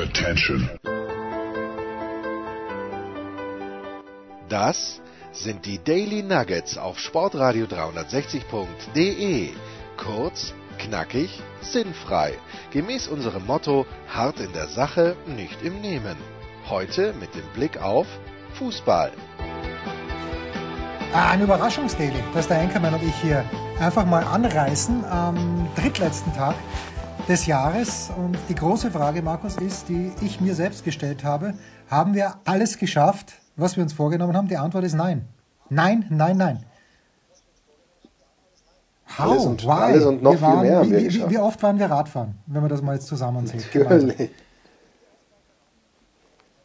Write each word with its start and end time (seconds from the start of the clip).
Attention. 0.00 0.70
Das 4.48 5.02
sind 5.32 5.66
die 5.66 5.78
Daily 5.78 6.22
Nuggets 6.22 6.78
auf 6.78 6.98
Sportradio 6.98 7.66
360.de. 7.66 9.50
Kurz, 9.98 10.54
knackig, 10.78 11.42
sinnfrei. 11.60 12.32
Gemäß 12.70 13.08
unserem 13.08 13.44
Motto: 13.44 13.84
hart 14.08 14.40
in 14.40 14.54
der 14.54 14.68
Sache, 14.68 15.16
nicht 15.26 15.60
im 15.62 15.82
Nehmen. 15.82 16.16
Heute 16.70 17.12
mit 17.20 17.34
dem 17.34 17.46
Blick 17.52 17.82
auf 17.82 18.06
Fußball. 18.54 19.12
Ah, 21.12 21.32
ein 21.32 21.42
Überraschungsdaily, 21.42 22.22
dass 22.32 22.48
der 22.48 22.60
Enkermann 22.60 22.94
und 22.94 23.02
ich 23.02 23.16
hier 23.16 23.44
einfach 23.78 24.06
mal 24.06 24.24
anreißen 24.24 25.04
am 25.04 25.68
drittletzten 25.76 26.32
Tag 26.34 26.54
des 27.28 27.46
Jahres. 27.46 28.10
Und 28.16 28.36
die 28.48 28.54
große 28.54 28.90
Frage, 28.90 29.22
Markus, 29.22 29.56
ist, 29.56 29.88
die 29.88 30.12
ich 30.20 30.40
mir 30.40 30.54
selbst 30.54 30.84
gestellt 30.84 31.24
habe, 31.24 31.54
haben 31.88 32.14
wir 32.14 32.34
alles 32.44 32.78
geschafft, 32.78 33.34
was 33.56 33.76
wir 33.76 33.82
uns 33.82 33.92
vorgenommen 33.92 34.36
haben? 34.36 34.48
Die 34.48 34.56
Antwort 34.56 34.84
ist 34.84 34.94
nein. 34.94 35.28
Nein, 35.68 36.06
nein, 36.10 36.36
nein. 36.36 36.64
How? 39.18 39.32
Alles 39.32 39.44
und, 39.44 39.64
Why? 39.64 39.70
Alles 39.70 40.04
und 40.04 40.22
noch 40.22 40.40
waren, 40.40 40.60
viel 40.60 40.70
mehr 40.70 40.78
haben 40.78 40.90
wie, 40.90 40.92
wir 40.92 41.12
wie, 41.12 41.30
wie, 41.30 41.38
oft 41.38 41.62
waren 41.62 41.78
wir 41.78 41.90
Radfahren, 41.90 42.36
wenn 42.46 42.60
man 42.60 42.70
das 42.70 42.82
mal 42.82 42.94
jetzt 42.94 43.06
zusammenzählt? 43.06 43.66
Natürlich. 43.74 44.30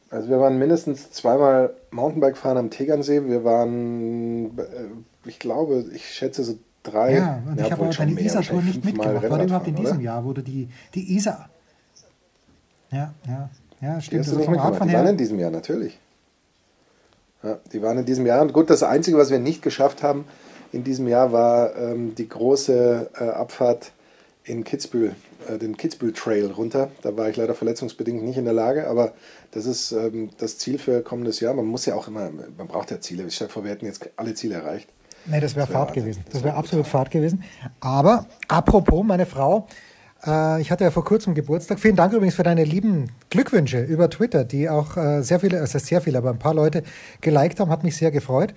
Also 0.09 0.29
wir 0.29 0.39
waren 0.39 0.57
mindestens 0.57 1.11
zweimal 1.11 1.75
Mountainbike 1.91 2.37
fahren 2.37 2.57
am 2.57 2.69
Tegernsee. 2.69 3.25
Wir 3.25 3.43
waren, 3.43 4.57
äh, 4.57 4.63
ich 5.25 5.39
glaube, 5.39 5.85
ich 5.93 6.09
schätze 6.09 6.43
so 6.43 6.55
drei. 6.85 7.15
Ja, 7.15 7.41
und 7.45 7.59
ja, 7.59 7.65
ich 7.65 7.71
habe 7.71 7.83
aber 7.83 7.93
deine 7.93 8.19
Isar-Tour 8.19 8.61
nicht 8.61 8.83
mitgemacht. 8.83 9.29
War 9.29 9.39
die 9.39 9.45
überhaupt 9.45 9.67
in 9.67 9.75
diesem 9.75 9.97
oder? 9.97 10.03
Jahr, 10.03 10.21
du 10.21 10.41
die, 10.41 10.69
die 10.93 11.15
Isar... 11.15 11.49
Ja, 12.91 13.13
ja, 13.27 13.49
ja, 13.81 14.01
stimmt. 14.01 14.25
Die, 14.25 14.29
du 14.29 14.37
nicht 14.37 14.49
mitgemacht. 14.49 14.83
die 14.83 14.93
waren 14.93 15.07
in 15.07 15.17
diesem 15.17 15.39
Jahr, 15.39 15.51
natürlich. 15.51 15.99
Ja, 17.43 17.59
die 17.73 17.81
waren 17.81 17.97
in 17.97 18.05
diesem 18.05 18.25
Jahr. 18.25 18.41
Und 18.41 18.53
gut, 18.53 18.69
das 18.69 18.83
Einzige, 18.83 19.17
was 19.17 19.29
wir 19.29 19.39
nicht 19.39 19.61
geschafft 19.61 20.01
haben 20.03 20.25
in 20.71 20.83
diesem 20.83 21.07
Jahr, 21.07 21.31
war 21.31 21.75
ähm, 21.75 22.15
die 22.15 22.27
große 22.27 23.11
äh, 23.19 23.23
Abfahrt 23.23 23.91
in 24.43 24.63
Kitzbühel, 24.63 25.15
äh, 25.47 25.57
den 25.57 25.77
Kitzbühel 25.77 26.13
Trail 26.13 26.51
runter. 26.51 26.89
Da 27.01 27.15
war 27.17 27.29
ich 27.29 27.37
leider 27.37 27.53
verletzungsbedingt 27.53 28.23
nicht 28.23 28.37
in 28.37 28.45
der 28.45 28.53
Lage, 28.53 28.87
aber 28.87 29.13
das 29.51 29.65
ist 29.65 29.91
ähm, 29.91 30.29
das 30.37 30.57
Ziel 30.57 30.77
für 30.77 31.01
kommendes 31.01 31.39
Jahr. 31.39 31.53
Man 31.53 31.65
muss 31.65 31.85
ja 31.85 31.95
auch 31.95 32.07
immer, 32.07 32.29
man 32.57 32.67
braucht 32.67 32.91
ja 32.91 32.99
Ziele. 32.99 33.23
Ich 33.25 33.35
stelle 33.35 33.49
vor, 33.49 33.63
wir 33.63 33.71
hätten 33.71 33.85
jetzt 33.85 34.09
alle 34.15 34.33
Ziele 34.33 34.55
erreicht. 34.55 34.89
Nee, 35.25 35.39
das 35.39 35.55
wäre 35.55 35.67
wär 35.67 35.73
Fahrt 35.73 35.93
gewesen. 35.93 36.23
Das 36.31 36.43
wäre 36.43 36.55
absolut 36.55 36.87
Fahrt 36.87 37.11
gewesen. 37.11 37.43
Aber 37.79 38.25
apropos, 38.47 39.03
meine 39.03 39.25
Frau 39.25 39.67
äh, 40.25 40.61
ich 40.61 40.71
hatte 40.71 40.83
ja 40.83 40.91
vor 40.91 41.05
kurzem 41.05 41.33
Geburtstag. 41.33 41.79
Vielen 41.79 41.95
Dank 41.95 42.13
übrigens 42.13 42.35
für 42.35 42.43
deine 42.43 42.63
lieben 42.63 43.11
Glückwünsche 43.29 43.81
über 43.81 44.09
Twitter, 44.09 44.43
die 44.43 44.69
auch 44.69 44.97
äh, 44.97 45.21
sehr 45.21 45.39
viele, 45.39 45.59
also 45.59 45.77
sehr 45.79 46.01
viele, 46.01 46.17
aber 46.17 46.31
ein 46.31 46.39
paar 46.39 46.53
Leute 46.53 46.83
geliked 47.21 47.59
haben, 47.59 47.69
hat 47.69 47.83
mich 47.83 47.97
sehr 47.97 48.11
gefreut. 48.11 48.53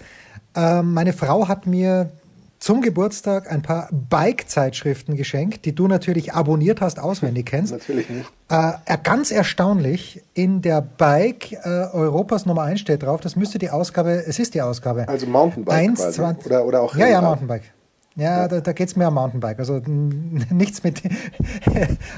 Ähm, 0.55 0.95
meine 0.95 1.13
Frau 1.13 1.49
hat 1.49 1.67
mir 1.67 2.11
zum 2.59 2.81
Geburtstag 2.81 3.51
ein 3.51 3.63
paar 3.63 3.89
Bike-Zeitschriften 3.93 5.17
geschenkt, 5.17 5.65
die 5.65 5.75
du 5.75 5.87
natürlich 5.87 6.33
abonniert 6.35 6.81
hast, 6.81 6.99
auswendig 6.99 7.47
kennst. 7.47 7.73
Natürlich 7.73 8.09
nicht. 8.11 8.31
Äh, 8.49 8.73
ganz 9.03 9.31
erstaunlich, 9.31 10.23
in 10.35 10.63
der 10.63 10.81
Bike 10.81 11.53
äh, 11.53 11.87
Europas 11.93 12.47
Nummer 12.47 12.63
1 12.63 12.81
steht 12.81 13.03
drauf, 13.03 13.21
das 13.21 13.37
müsste 13.37 13.59
die 13.59 13.71
Ausgabe, 13.71 14.25
es 14.27 14.39
ist 14.39 14.55
die 14.55 14.63
Ausgabe. 14.63 15.09
Also 15.09 15.27
Mountainbike 15.27 15.75
1, 15.75 16.01
quasi. 16.01 16.17
20, 16.17 16.47
oder, 16.47 16.65
oder 16.65 16.83
auch 16.83 16.97
Ja, 16.97 17.07
ja, 17.07 17.21
Mountainbike. 17.21 17.63
Ja, 18.17 18.41
ja. 18.41 18.49
da, 18.49 18.61
da 18.61 18.73
geht 18.73 18.89
es 18.89 18.97
mehr 18.97 19.09
um 19.09 19.15
Mountainbike. 19.15 19.61
Also 19.61 19.81
nichts 19.87 20.83
mit. 20.83 21.03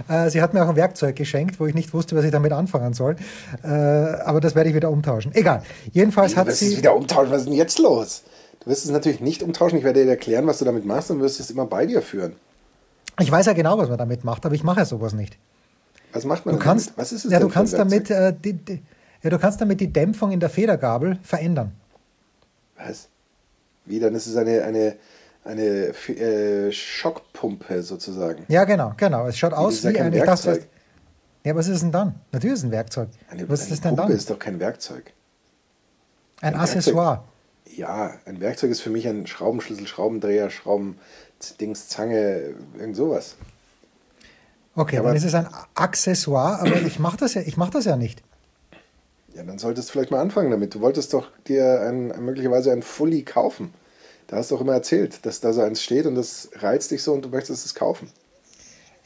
Äh, 0.08 0.30
sie 0.30 0.41
hat 0.41 0.55
mir 0.55 0.64
auch 0.64 0.68
ein 0.68 0.77
Werkzeug 0.77 1.14
geschenkt, 1.14 1.61
wo 1.61 1.66
ich 1.66 1.74
nicht 1.74 1.92
wusste, 1.92 2.16
was 2.16 2.24
ich 2.24 2.30
damit 2.30 2.52
anfangen 2.52 2.94
soll. 2.94 3.16
Äh, 3.62 3.68
aber 3.68 4.41
das 4.41 4.55
werde 4.55 4.70
ich 4.70 4.74
wieder 4.74 4.91
umtauschen. 4.91 5.33
Egal. 5.34 5.62
Jedenfalls 5.92 6.36
hat 6.36 6.46
was 6.48 6.58
sie. 6.58 6.68
Ist 6.68 6.78
wieder 6.78 6.96
umtauschen? 6.96 7.30
Was 7.30 7.41
ist 7.41 7.46
denn 7.46 7.55
jetzt 7.55 7.78
los? 7.78 8.22
Du 8.61 8.70
wirst 8.70 8.84
es 8.84 8.91
natürlich 8.91 9.20
nicht 9.20 9.42
umtauschen. 9.42 9.79
Ich 9.79 9.84
werde 9.84 10.05
dir 10.05 10.11
erklären, 10.11 10.46
was 10.46 10.58
du 10.58 10.64
damit 10.64 10.84
machst 10.84 11.11
und 11.11 11.20
wirst 11.20 11.40
es 11.40 11.51
immer 11.51 11.67
bei 11.67 11.86
dir 11.86 12.02
führen. 12.02 12.36
Ich 13.18 13.30
weiß 13.30 13.46
ja 13.46 13.52
genau, 13.52 13.79
was 13.79 13.89
man 13.89 13.98
damit 13.98 14.24
macht, 14.24 14.46
aber 14.46 14.55
ich 14.55 14.62
mache 14.62 14.80
ja 14.80 14.84
sowas 14.84 15.12
nicht. 15.12 15.39
Was 16.12 16.24
macht 16.24 16.46
man 16.46 16.57
du 16.57 16.61
kannst, 16.61 16.89
damit? 16.89 16.98
Was 16.98 17.12
ist 17.12 17.24
es 17.24 17.33
ja, 17.33 17.40
du 17.40 17.48
kannst 17.48 17.74
damit 17.74 18.11
äh, 18.11 18.33
die, 18.33 18.55
die, 18.55 18.83
ja, 19.23 19.30
du 19.30 19.39
kannst 19.39 19.61
damit 19.61 19.80
die 19.80 19.92
Dämpfung 19.92 20.33
in 20.33 20.40
der 20.40 20.51
Federgabel 20.51 21.18
verändern. 21.23 21.73
Was? 22.77 23.08
Wie? 23.84 24.01
Dann 24.01 24.14
ist 24.14 24.27
es 24.27 24.36
eine, 24.36 24.63
eine 24.63 24.96
eine 25.45 25.95
äh, 26.08 26.73
Schockpumpe 26.73 27.83
sozusagen. 27.83 28.45
Ja, 28.48 28.64
genau, 28.64 28.92
genau. 28.96 29.27
Es 29.27 29.39
schaut 29.39 29.52
aus 29.52 29.83
wie 29.84 29.98
ein 29.98 30.13
Werkzeug. 30.13 30.67
ja, 31.45 31.57
was 31.57 31.68
ist 31.68 31.83
denn 31.83 31.92
dann? 31.92 32.14
Natürlich 32.33 32.55
ist 32.55 32.61
es 32.61 32.64
ein 32.67 32.73
Werkzeug. 32.73 33.08
Eine, 33.30 33.48
was 33.48 33.63
ist 33.63 33.70
es 33.70 33.80
denn 33.80 33.96
Pumpe 33.96 34.08
dann? 34.08 34.17
ist 34.17 34.30
doch 34.30 34.39
kein 34.39 34.61
Werkzeug. 34.61 35.13
Ein, 36.40 36.55
ein 36.55 36.61
Accessoire. 36.61 37.08
Werkzeug, 37.08 37.30
ja, 37.80 38.13
ein 38.27 38.41
Werkzeug 38.41 38.70
ist 38.70 38.83
für 38.83 38.91
mich 38.91 39.08
ein 39.08 39.27
Schraubenschlüssel, 39.27 39.86
Schraubendreher, 39.86 40.51
Schraubendings, 40.51 41.89
Zange, 41.89 42.55
irgend 42.79 42.95
sowas. 42.95 43.36
Okay, 44.77 44.98
aber, 44.98 45.08
dann 45.08 45.17
ist 45.17 45.24
es 45.24 45.35
ein 45.35 45.48
Accessoire, 45.74 46.61
aber 46.61 46.83
ich 46.83 46.98
mache 46.98 47.17
das, 47.17 47.35
ja, 47.35 47.42
mach 47.57 47.70
das 47.70 47.86
ja 47.86 47.96
nicht. 47.96 48.23
Ja, 49.35 49.45
dann 49.45 49.58
solltest 49.58 49.89
du 49.89 49.92
vielleicht 49.92 50.11
mal 50.11 50.20
anfangen 50.20 50.51
damit. 50.51 50.74
Du 50.74 50.80
wolltest 50.80 51.14
doch 51.14 51.29
dir 51.46 51.80
ein, 51.80 52.08
möglicherweise 52.23 52.70
ein 52.70 52.83
Fully 52.83 53.23
kaufen. 53.23 53.73
Da 54.27 54.36
hast 54.36 54.51
du 54.51 54.57
auch 54.57 54.61
immer 54.61 54.74
erzählt, 54.74 55.24
dass 55.24 55.40
da 55.40 55.52
so 55.52 55.63
eins 55.63 55.83
steht 55.83 56.07
und 56.07 56.14
das 56.14 56.51
reizt 56.57 56.90
dich 56.90 57.02
so 57.02 57.14
und 57.14 57.24
du 57.24 57.30
möchtest 57.30 57.64
es 57.64 57.74
kaufen. 57.74 58.11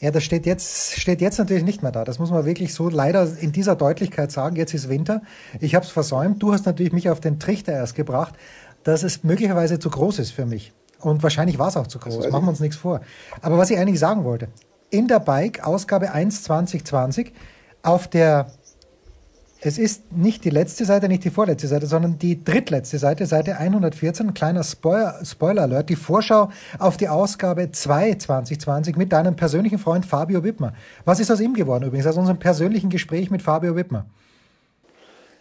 Ja, 0.04 0.10
das 0.10 0.22
steht 0.22 0.44
jetzt, 0.44 1.00
steht 1.00 1.22
jetzt 1.22 1.38
natürlich 1.38 1.64
nicht 1.64 1.82
mehr 1.82 1.90
da. 1.90 2.04
Das 2.04 2.18
muss 2.18 2.30
man 2.30 2.44
wirklich 2.44 2.74
so 2.74 2.90
leider 2.90 3.26
in 3.40 3.52
dieser 3.52 3.74
Deutlichkeit 3.74 4.30
sagen. 4.30 4.54
Jetzt 4.54 4.74
ist 4.74 4.90
Winter. 4.90 5.22
Ich 5.60 5.74
habe 5.74 5.86
es 5.86 5.90
versäumt. 5.90 6.42
Du 6.42 6.52
hast 6.52 6.66
natürlich 6.66 6.92
mich 6.92 7.08
auf 7.08 7.20
den 7.20 7.40
Trichter 7.40 7.72
erst 7.72 7.94
gebracht, 7.94 8.34
dass 8.82 9.02
es 9.02 9.24
möglicherweise 9.24 9.78
zu 9.78 9.88
groß 9.88 10.18
ist 10.18 10.32
für 10.32 10.44
mich. 10.44 10.74
Und 11.00 11.22
wahrscheinlich 11.22 11.58
war 11.58 11.68
es 11.68 11.78
auch 11.78 11.86
zu 11.86 11.98
groß. 11.98 12.28
Machen 12.28 12.44
wir 12.44 12.50
uns 12.50 12.60
nichts 12.60 12.76
vor. 12.76 13.00
Aber 13.40 13.56
was 13.56 13.70
ich 13.70 13.78
eigentlich 13.78 13.98
sagen 13.98 14.24
wollte. 14.24 14.48
In 14.90 15.08
der 15.08 15.20
Bike, 15.20 15.66
Ausgabe 15.66 16.12
1 16.12 16.42
2020, 16.42 17.32
auf 17.82 18.06
der 18.06 18.48
es 19.66 19.78
ist 19.78 20.12
nicht 20.12 20.44
die 20.44 20.50
letzte 20.50 20.84
Seite, 20.84 21.08
nicht 21.08 21.24
die 21.24 21.30
vorletzte 21.30 21.66
Seite, 21.68 21.86
sondern 21.86 22.18
die 22.18 22.44
drittletzte 22.44 22.98
Seite, 22.98 23.24
Seite 23.24 23.56
114, 23.56 24.34
kleiner 24.34 24.62
Spoiler, 24.62 25.18
Spoiler 25.24 25.62
Alert, 25.62 25.88
die 25.88 25.96
Vorschau 25.96 26.50
auf 26.78 26.98
die 26.98 27.08
Ausgabe 27.08 27.72
2 27.72 28.16
2020 28.16 28.96
mit 28.96 29.10
deinem 29.12 29.36
persönlichen 29.36 29.78
Freund 29.78 30.04
Fabio 30.04 30.44
Wittmer. 30.44 30.74
Was 31.06 31.18
ist 31.18 31.30
aus 31.30 31.40
ihm 31.40 31.54
geworden 31.54 31.84
übrigens, 31.84 32.06
aus 32.06 32.18
unserem 32.18 32.38
persönlichen 32.38 32.90
Gespräch 32.90 33.30
mit 33.30 33.40
Fabio 33.40 33.74
Wittmer? 33.74 34.04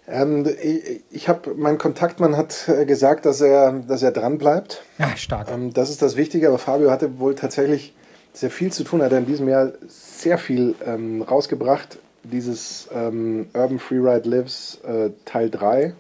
Ähm, 0.08 0.48
ich 0.62 1.04
ich 1.12 1.28
habe, 1.28 1.54
mein 1.58 1.78
Kontaktmann 1.78 2.38
hat 2.38 2.70
äh, 2.70 2.86
gesagt, 2.86 3.26
dass 3.26 3.42
er, 3.42 3.74
dass 3.74 4.04
er 4.04 4.12
dran 4.12 4.38
bleibt. 4.38 4.84
Ja, 5.00 5.18
stark. 5.18 5.52
Ähm, 5.52 5.74
das 5.74 5.90
ist 5.90 6.02
das 6.02 6.16
Wichtige, 6.16 6.48
aber 6.48 6.60
Fabio 6.60 6.92
hatte 6.92 7.20
wohl 7.20 7.36
tatsächlich 7.36 7.94
sehr 8.32 8.50
viel 8.50 8.72
zu 8.72 8.86
tun, 8.86 9.02
hat 9.02 9.12
er 9.12 9.18
in 9.18 9.26
diesem 9.26 9.50
Jahr 9.50 9.74
sehr 9.88 10.38
viel 10.38 10.76
ähm, 10.86 11.22
rausgebracht 11.22 12.00
dieses 12.24 12.88
ähm, 12.94 13.48
Urban 13.54 13.80
Freeride 13.80 14.30
Lives 14.30 14.80
äh, 14.84 15.12
Teil 15.26 15.50
3, 15.50 15.94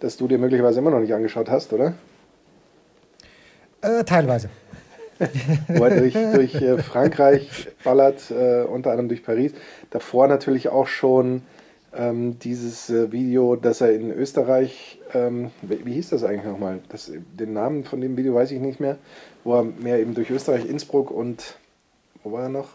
das 0.00 0.16
du 0.16 0.28
dir 0.28 0.38
möglicherweise 0.38 0.80
immer 0.80 0.90
noch 0.90 1.00
nicht 1.00 1.14
angeschaut 1.14 1.50
hast, 1.50 1.72
oder? 1.72 1.94
Äh, 3.80 4.04
teilweise. 4.04 4.48
Wo 5.68 5.84
er 5.84 6.00
durch, 6.00 6.14
durch 6.14 6.54
äh, 6.56 6.78
Frankreich 6.78 7.68
ballert, 7.84 8.30
äh, 8.30 8.62
unter 8.62 8.90
anderem 8.90 9.08
durch 9.08 9.24
Paris. 9.24 9.52
Davor 9.90 10.26
natürlich 10.26 10.68
auch 10.68 10.86
schon 10.86 11.42
ähm, 11.96 12.38
dieses 12.38 12.90
äh, 12.90 13.12
Video, 13.12 13.56
das 13.56 13.80
er 13.80 13.92
in 13.92 14.10
Österreich, 14.10 14.98
ähm, 15.12 15.50
wie, 15.62 15.86
wie, 15.86 15.92
hieß 15.94 16.10
das 16.10 16.24
eigentlich 16.24 16.44
nochmal? 16.44 16.80
Das, 16.88 17.10
den 17.12 17.52
Namen 17.52 17.84
von 17.84 18.00
dem 18.00 18.16
Video 18.16 18.34
weiß 18.34 18.50
ich 18.50 18.60
nicht 18.60 18.80
mehr, 18.80 18.98
wo 19.44 19.54
er 19.54 19.64
mehr 19.64 20.00
eben 20.00 20.14
durch 20.14 20.30
Österreich, 20.30 20.68
Innsbruck 20.68 21.10
und, 21.10 21.56
wo 22.22 22.32
war 22.32 22.44
er 22.44 22.48
noch? 22.48 22.70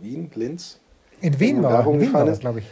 Wien, 0.00 0.30
Linz? 0.34 0.78
In 1.20 1.40
Wien 1.40 1.62
war, 1.62 1.86
in 1.86 2.00
Wien 2.00 2.12
war 2.12 2.24
das, 2.24 2.40
glaube 2.40 2.60
ich. 2.60 2.66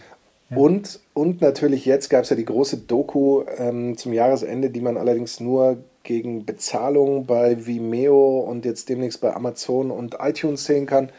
Ja. 0.51 0.57
Und, 0.57 1.01
und 1.15 1.41
natürlich 1.41 1.87
jetzt 1.87 2.11
gab 2.11 2.25
es 2.25 2.31
ja 2.31 2.37
die 2.37 2.45
große 2.45 2.79
Doku 2.79 3.45
ähm, 3.57 3.97
zum 3.97 4.13
Jahresende, 4.13 4.71
die 4.71 4.81
man 4.81 4.97
allerdings 4.97 5.41
nur 5.41 5.79
gegen 6.03 6.45
Bezahlung 6.45 7.27
bei 7.27 7.67
Vimeo 7.67 8.41
und 8.41 8.65
jetzt 8.65 8.89
demnächst 8.89 9.21
bei 9.21 9.35
Amazon 9.35 9.91
und 9.91 10.17
iTunes 10.21 10.65
sehen 10.65 10.87
kann. 10.87 11.11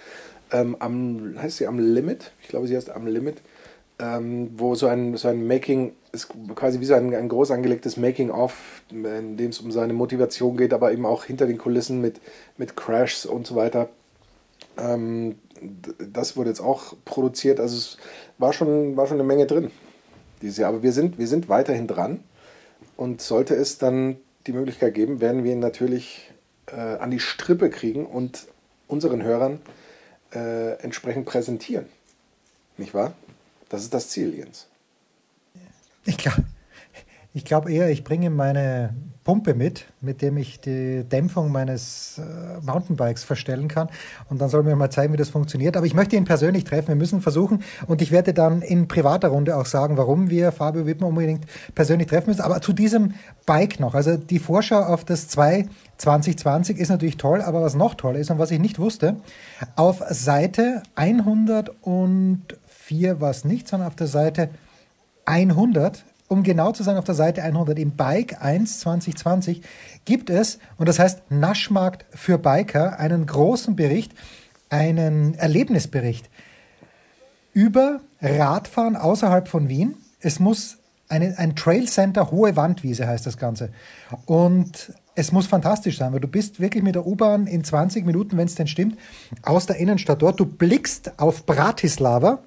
Ähm, 0.52 0.76
am, 0.80 1.36
heißt 1.42 1.58
sie 1.58 1.68
am 1.68 1.80
Limit? 1.80 2.32
Ich 2.42 2.50
glaube, 2.50 2.68
sie 2.68 2.76
heißt 2.76 2.92
am 2.92 3.08
Limit. 3.08 3.42
Ähm, 4.00 4.52
wo 4.58 4.76
so 4.76 4.88
ein, 4.88 5.18
so 5.18 5.28
ein 5.28 5.48
Making, 5.48 5.94
ist 6.12 6.30
quasi 6.56 6.80
wie 6.80 6.86
so 6.86 6.96
ein, 6.96 7.14
ein 7.14 7.30
groß 7.30 7.52
angelegtes 7.52 7.96
Making-of, 7.96 8.82
in 8.92 9.38
dem 9.38 9.50
es 9.50 9.60
um 9.60 9.72
seine 9.72 9.94
Motivation 9.94 10.58
geht, 10.58 10.74
aber 10.74 10.92
eben 10.92 11.06
auch 11.06 11.26
hinter 11.26 11.46
den 11.46 11.58
Kulissen 11.58 12.02
mit, 12.02 12.20
mit 12.58 12.76
Crashs 12.76 13.26
und 13.26 13.48
so 13.48 13.56
weiter. 13.56 13.90
Ähm, 14.78 15.36
das 15.98 16.36
wurde 16.36 16.50
jetzt 16.50 16.62
auch 16.62 16.96
produziert. 17.06 17.60
Also 17.60 17.78
es 17.78 17.98
war 18.38 18.54
schon, 18.54 18.96
war 18.98 19.08
schon 19.08 19.18
eine 19.18 19.28
Menge 19.28 19.48
drin 19.48 19.72
dieses 20.42 20.58
Jahr. 20.58 20.70
Aber 20.70 20.84
wir 20.84 20.92
sind, 20.92 21.18
wir 21.18 21.28
sind 21.28 21.50
weiterhin 21.50 21.88
dran. 21.88 22.24
Und 22.96 23.22
sollte 23.22 23.56
es 23.56 23.80
dann 23.80 24.18
die 24.46 24.54
Möglichkeit 24.54 24.94
geben, 24.94 25.20
werden 25.20 25.44
wir 25.44 25.54
ihn 25.54 25.60
natürlich 25.60 26.32
äh, 26.68 26.76
an 26.76 27.10
die 27.12 27.20
Strippe 27.20 27.70
kriegen 27.70 28.06
und 28.06 28.48
unseren 28.88 29.24
Hörern 29.24 29.60
äh, 30.34 30.74
entsprechend 30.82 31.26
präsentieren. 31.26 31.86
Nicht 32.78 32.94
wahr? 32.94 33.14
Das 33.70 33.82
ist 33.82 33.94
das 33.94 34.10
Ziel, 34.10 34.36
Jens. 34.36 34.68
Ich 36.06 36.18
glaube 36.18 36.44
ich 37.34 37.46
glaub 37.46 37.68
eher, 37.68 37.90
ich 37.90 38.04
bringe 38.04 38.30
meine 38.30 38.94
Pumpe 39.24 39.54
mit, 39.54 39.86
mit 40.02 40.22
dem 40.22 40.36
ich 40.38 40.60
die 40.60 41.04
Dämpfung 41.04 41.52
meines 41.52 42.20
äh, 42.20 42.60
Mountainbikes 42.66 43.24
verstellen 43.24 43.70
kann. 43.70 43.90
Und 44.30 44.42
dann 44.42 44.50
soll 44.50 44.64
mir 44.64 44.76
mal 44.76 44.90
zeigen, 44.90 45.14
wie 45.14 45.18
das 45.18 45.30
funktioniert. 45.30 45.78
Aber 45.78 45.86
ich 45.86 45.94
möchte 45.94 46.18
ihn 46.18 46.26
persönlich 46.26 46.66
treffen. 46.66 46.90
Wir 46.90 46.96
müssen 46.96 47.22
versuchen. 47.22 47.64
Und 47.88 48.02
ich 48.02 48.12
werde 48.12 48.34
dann 48.34 48.62
in 48.62 48.88
privater 48.88 49.30
Runde 49.30 49.56
auch 49.56 49.66
sagen, 49.66 49.96
warum 49.98 50.30
wir 50.30 50.52
Fabio 50.52 50.86
Wittmann 50.86 51.10
unbedingt 51.10 51.46
persönlich 51.74 52.10
treffen 52.10 52.32
müssen. 52.32 52.42
Aber 52.42 52.60
zu 52.62 52.74
diesem 52.74 53.14
Bike 53.46 53.80
noch. 53.80 53.96
Also 53.96 54.18
die 54.18 54.40
Vorschau 54.40 54.80
auf 54.80 55.06
das 55.06 55.30
2 55.30 55.68
2020 55.98 56.78
ist 56.78 56.90
natürlich 56.90 57.18
toll. 57.18 57.42
Aber 57.42 57.62
was 57.62 57.76
noch 57.76 57.96
toller 57.96 58.20
ist 58.20 58.30
und 58.30 58.40
was 58.40 58.52
ich 58.52 58.60
nicht 58.60 58.78
wusste, 58.78 59.16
auf 59.78 60.04
Seite 60.10 60.84
104 60.96 63.22
war 63.22 63.30
es 63.30 63.46
nicht, 63.46 63.70
sondern 63.70 63.88
auf 63.88 63.96
der 63.96 64.08
Seite 64.08 64.50
100 65.26 66.04
um 66.34 66.42
genau 66.42 66.72
zu 66.72 66.82
sein, 66.82 66.98
auf 66.98 67.06
der 67.06 67.14
Seite 67.14 67.44
100 67.44 67.78
im 67.78 67.92
Bike 67.92 68.42
1 68.42 68.80
2020 68.80 69.62
gibt 70.04 70.32
es, 70.32 70.58
und 70.78 70.90
das 70.90 70.98
heißt 70.98 71.30
Naschmarkt 71.30 72.06
für 72.10 72.40
Biker, 72.40 73.00
einen 73.00 73.28
großen 73.28 73.76
Bericht, 73.76 74.14
einen 74.70 75.36
Erlebnisbericht 75.36 76.30
über 77.54 78.02
Radfahren 78.20 78.96
außerhalb 78.96 79.48
von 79.48 79.70
Wien. 79.70 79.96
Es 80.20 80.40
muss 80.40 80.78
eine, 81.08 81.38
ein 81.38 81.56
Trail 81.56 81.88
Center, 81.88 82.32
hohe 82.32 82.56
Wandwiese 82.56 83.06
heißt 83.06 83.28
das 83.28 83.38
Ganze. 83.38 83.70
Und 84.26 84.92
es 85.14 85.32
muss 85.32 85.46
fantastisch 85.46 86.00
sein, 86.00 86.14
weil 86.14 86.20
du 86.20 86.28
bist 86.28 86.60
wirklich 86.60 86.84
mit 86.84 86.96
der 86.96 87.06
U-Bahn 87.06 87.46
in 87.46 87.64
20 87.64 88.08
Minuten, 88.08 88.38
wenn 88.38 88.48
es 88.48 88.56
denn 88.56 88.66
stimmt, 88.66 88.98
aus 89.44 89.68
der 89.68 89.76
Innenstadt 89.76 90.24
dort. 90.24 90.40
Du 90.40 90.48
blickst 90.48 91.12
auf 91.20 91.46
Bratislava 91.46 92.40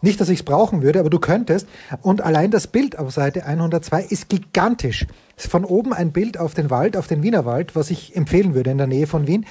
nicht, 0.00 0.20
dass 0.20 0.28
ich 0.28 0.40
es 0.40 0.44
brauchen 0.44 0.82
würde, 0.82 1.00
aber 1.00 1.10
du 1.10 1.18
könntest. 1.18 1.66
Und 2.02 2.22
allein 2.22 2.50
das 2.50 2.66
Bild 2.66 2.98
auf 2.98 3.12
Seite 3.12 3.46
102 3.46 4.02
ist 4.04 4.28
gigantisch. 4.28 5.06
Von 5.36 5.64
oben 5.64 5.92
ein 5.92 6.12
Bild 6.12 6.38
auf 6.38 6.54
den 6.54 6.70
Wald, 6.70 6.96
auf 6.96 7.06
den 7.06 7.22
Wienerwald, 7.22 7.76
was 7.76 7.90
ich 7.90 8.16
empfehlen 8.16 8.54
würde 8.54 8.70
in 8.70 8.78
der 8.78 8.86
Nähe 8.86 9.06
von 9.06 9.26
Wien, 9.26 9.46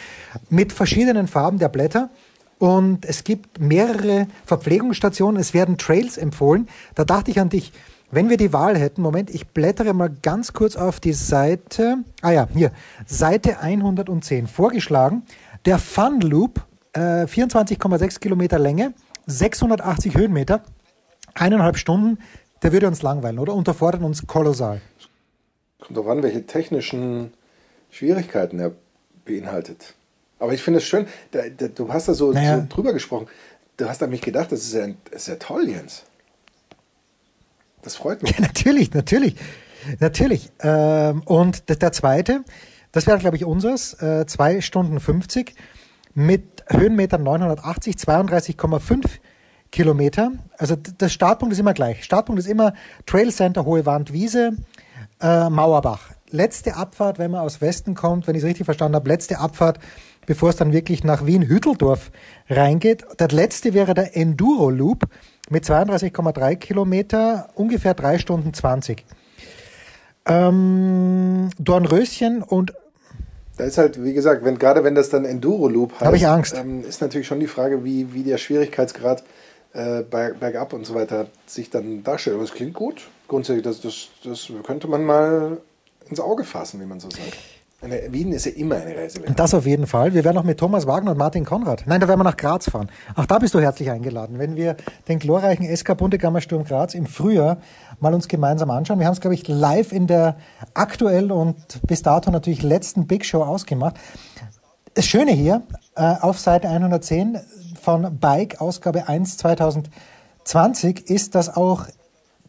mit 0.50 0.74
verschiedenen 0.74 1.28
Farben 1.28 1.60
der 1.60 1.70
Blätter. 1.70 2.10
Und 2.58 3.06
es 3.06 3.24
gibt 3.24 3.60
mehrere 3.60 4.28
Verpflegungsstationen, 4.46 5.40
es 5.40 5.54
werden 5.54 5.78
Trails 5.78 6.18
empfohlen. 6.18 6.68
Da 6.96 7.04
dachte 7.04 7.32
ich 7.32 7.40
an 7.40 7.50
dich, 7.50 7.74
wenn 8.12 8.30
wir 8.30 8.38
die 8.38 8.54
Wahl 8.54 8.78
hätten, 8.78 9.02
Moment, 9.02 9.30
ich 9.30 9.48
blättere 9.48 9.94
mal 9.94 10.10
ganz 10.22 10.54
kurz 10.54 10.76
auf 10.76 11.00
die 11.00 11.14
Seite, 11.14 11.98
ah 12.22 12.32
ja, 12.32 12.48
hier, 12.54 12.72
Seite 13.06 13.60
110, 13.60 14.48
vorgeschlagen, 14.48 15.24
der 15.66 15.80
Fun 15.80 16.22
Loop, 16.22 16.66
äh, 16.94 17.26
24,6 17.26 18.20
Kilometer 18.20 18.60
Länge, 18.60 18.94
680 19.28 20.16
Höhenmeter, 20.16 20.64
eineinhalb 21.34 21.78
Stunden, 21.78 22.20
der 22.64 22.72
würde 22.72 22.88
uns 22.88 23.02
langweilen, 23.02 23.40
oder? 23.40 23.54
Unterfordern 23.54 24.04
uns 24.04 24.26
kolossal. 24.28 24.82
Kommt 25.80 25.98
darauf 25.98 26.10
an, 26.10 26.24
welche 26.24 26.46
technischen 26.46 27.34
Schwierigkeiten 27.92 28.60
er 28.60 28.72
beinhaltet. 29.26 29.94
Aber 30.40 30.54
ich 30.54 30.62
finde 30.62 30.80
es 30.80 30.86
schön, 30.86 31.08
da, 31.32 31.42
da, 31.56 31.68
du 31.68 31.92
hast 31.92 32.08
da 32.08 32.14
so, 32.14 32.32
naja. 32.32 32.62
so, 32.62 32.66
drüber 32.70 32.94
gesprochen. 32.94 33.28
Du 33.78 33.88
hast 33.88 34.02
an 34.04 34.10
mich 34.10 34.22
gedacht, 34.22 34.52
das 34.52 34.62
ist 34.62 34.74
ja, 34.74 34.88
das 35.12 35.24
ist 35.24 35.28
ja 35.28 35.36
toll, 35.36 35.70
Jens. 35.70 36.04
Das 37.82 37.96
freut 37.96 38.24
mich. 38.24 38.32
Ja, 38.32 38.42
natürlich, 38.42 38.94
natürlich. 38.94 39.36
Natürlich. 40.00 40.52
Ähm, 40.62 41.22
und 41.26 41.70
der 41.70 41.92
zweite, 41.92 42.44
das 42.92 43.08
wäre, 43.08 43.20
glaube 43.20 43.38
ich, 43.38 43.46
unseres, 43.46 43.94
äh, 44.02 44.26
2 44.26 44.62
Stunden 44.62 45.00
50 45.00 45.54
mit 46.14 46.55
Höhenmetern 46.68 47.24
980, 47.24 47.96
32,5 47.96 49.06
Kilometer. 49.72 50.32
Also 50.58 50.76
der 50.76 51.10
Startpunkt 51.10 51.54
ist 51.54 51.60
immer 51.60 51.74
gleich. 51.74 52.04
Startpunkt 52.04 52.40
ist 52.40 52.48
immer 52.48 52.74
Trail 53.06 53.32
Center, 53.32 53.66
Hohe 53.66 53.86
Wand, 53.86 54.14
Wiese, 54.14 54.54
äh, 55.22 55.50
Mauerbach. 55.50 56.12
Letzte 56.30 56.76
Abfahrt, 56.76 57.20
wenn 57.20 57.32
man 57.32 57.42
aus 57.42 57.62
Westen 57.62 57.94
kommt, 57.94 58.28
wenn 58.28 58.36
ich 58.36 58.42
es 58.42 58.48
richtig 58.48 58.66
verstanden 58.66 58.96
habe, 58.96 59.08
letzte 59.08 59.40
Abfahrt, 59.40 59.80
bevor 60.26 60.50
es 60.50 60.56
dann 60.56 60.74
wirklich 60.74 61.04
nach 61.04 61.26
Wien-Hütteldorf 61.26 62.12
reingeht. 62.50 63.06
Der 63.20 63.28
letzte 63.30 63.74
wäre 63.74 63.94
der 63.94 64.16
Enduro 64.16 64.70
Loop 64.70 65.04
mit 65.50 65.66
32,3 65.66 66.56
Kilometer, 66.56 67.50
ungefähr 67.54 67.94
3 67.94 68.18
Stunden 68.18 68.54
20. 68.54 69.06
Ähm, 70.28 71.52
Dornröschen 71.60 72.42
und 72.42 72.74
da 73.58 73.64
ist 73.64 73.78
halt, 73.78 74.04
wie 74.04 74.14
gesagt, 74.14 74.44
wenn, 74.44 74.60
gerade 74.60 74.84
wenn 74.84 74.96
das 74.96 75.10
dann 75.10 75.26
Enduro-Loop 75.26 76.00
heißt, 76.00 76.14
ich 76.16 76.28
Angst. 76.28 76.56
Ähm, 76.56 76.84
ist 76.84 77.02
natürlich 77.02 77.28
schon 77.28 77.40
die 77.40 77.48
Frage, 77.48 77.84
wie, 77.84 78.14
wie 78.14 78.24
der 78.24 78.38
Schwierigkeitsgrad 78.38 79.24
äh, 79.74 80.04
berg, 80.04 80.40
bergab 80.40 80.74
und 80.74 80.86
so 80.86 80.96
weiter 80.96 81.28
sich 81.46 81.70
dann 81.70 82.04
darstellt. 82.04 82.36
Aber 82.36 82.44
es 82.44 82.54
klingt 82.54 82.74
gut. 82.74 83.08
Grundsätzlich, 83.28 83.64
das, 83.64 83.82
das, 83.82 84.10
das 84.24 84.52
könnte 84.64 84.88
man 84.88 85.04
mal 85.04 85.58
ins 86.10 86.20
Auge 86.20 86.44
fassen, 86.44 86.82
wie 86.82 86.86
man 86.86 87.00
so 87.00 87.10
sagt. 87.10 87.38
Eine, 87.86 88.12
Wien 88.12 88.32
ist 88.32 88.48
ja 88.48 88.52
immer 88.54 88.78
eine 88.78 88.98
Reise. 88.98 89.20
Das 89.36 89.54
auf 89.54 89.68
jeden 89.68 89.86
Fall. 89.86 90.16
Wir 90.16 90.24
werden 90.24 90.40
auch 90.40 90.44
mit 90.44 90.60
Thomas 90.60 90.88
Wagner 90.88 91.12
und 91.12 91.18
Martin 91.18 91.46
Konrad. 91.46 91.84
Nein, 91.86 92.02
da 92.02 92.08
werden 92.08 92.20
wir 92.20 92.24
nach 92.24 92.36
Graz 92.36 92.68
fahren. 92.68 92.90
Auch 93.16 93.28
da 93.28 93.38
bist 93.38 93.54
du 93.54 93.60
herzlich 93.60 93.92
eingeladen. 93.92 94.40
Wenn 94.40 94.56
wir 94.56 94.76
den 95.08 95.20
glorreichen 95.20 95.66
SK 95.76 95.96
Bundegammer 95.96 96.42
Sturm 96.42 96.64
Graz 96.64 96.96
im 96.96 97.06
Frühjahr 97.06 97.58
mal 98.00 98.16
uns 98.16 98.28
gemeinsam 98.28 98.72
anschauen. 98.72 98.98
Wir 98.98 99.06
haben 99.06 99.14
es, 99.14 99.22
glaube 99.22 99.36
ich, 99.36 99.48
live 99.48 99.92
in 99.92 100.08
der 100.08 100.38
aktuell 100.74 101.32
und 101.32 101.56
bis 101.86 102.02
dato 102.02 102.32
natürlich 102.32 102.64
letzten 102.64 103.06
Big 103.06 103.24
Show 103.24 103.44
ausgemacht. 103.44 103.98
Das 104.96 105.06
Schöne 105.06 105.32
hier 105.32 105.62
äh, 105.96 106.16
auf 106.22 106.40
Seite 106.40 106.68
110 106.70 107.38
von 107.80 108.18
Bike 108.18 108.62
Ausgabe 108.62 109.08
1 109.08 109.38
2020 109.38 111.08
ist, 111.08 111.36
dass 111.36 111.56
auch 111.56 111.86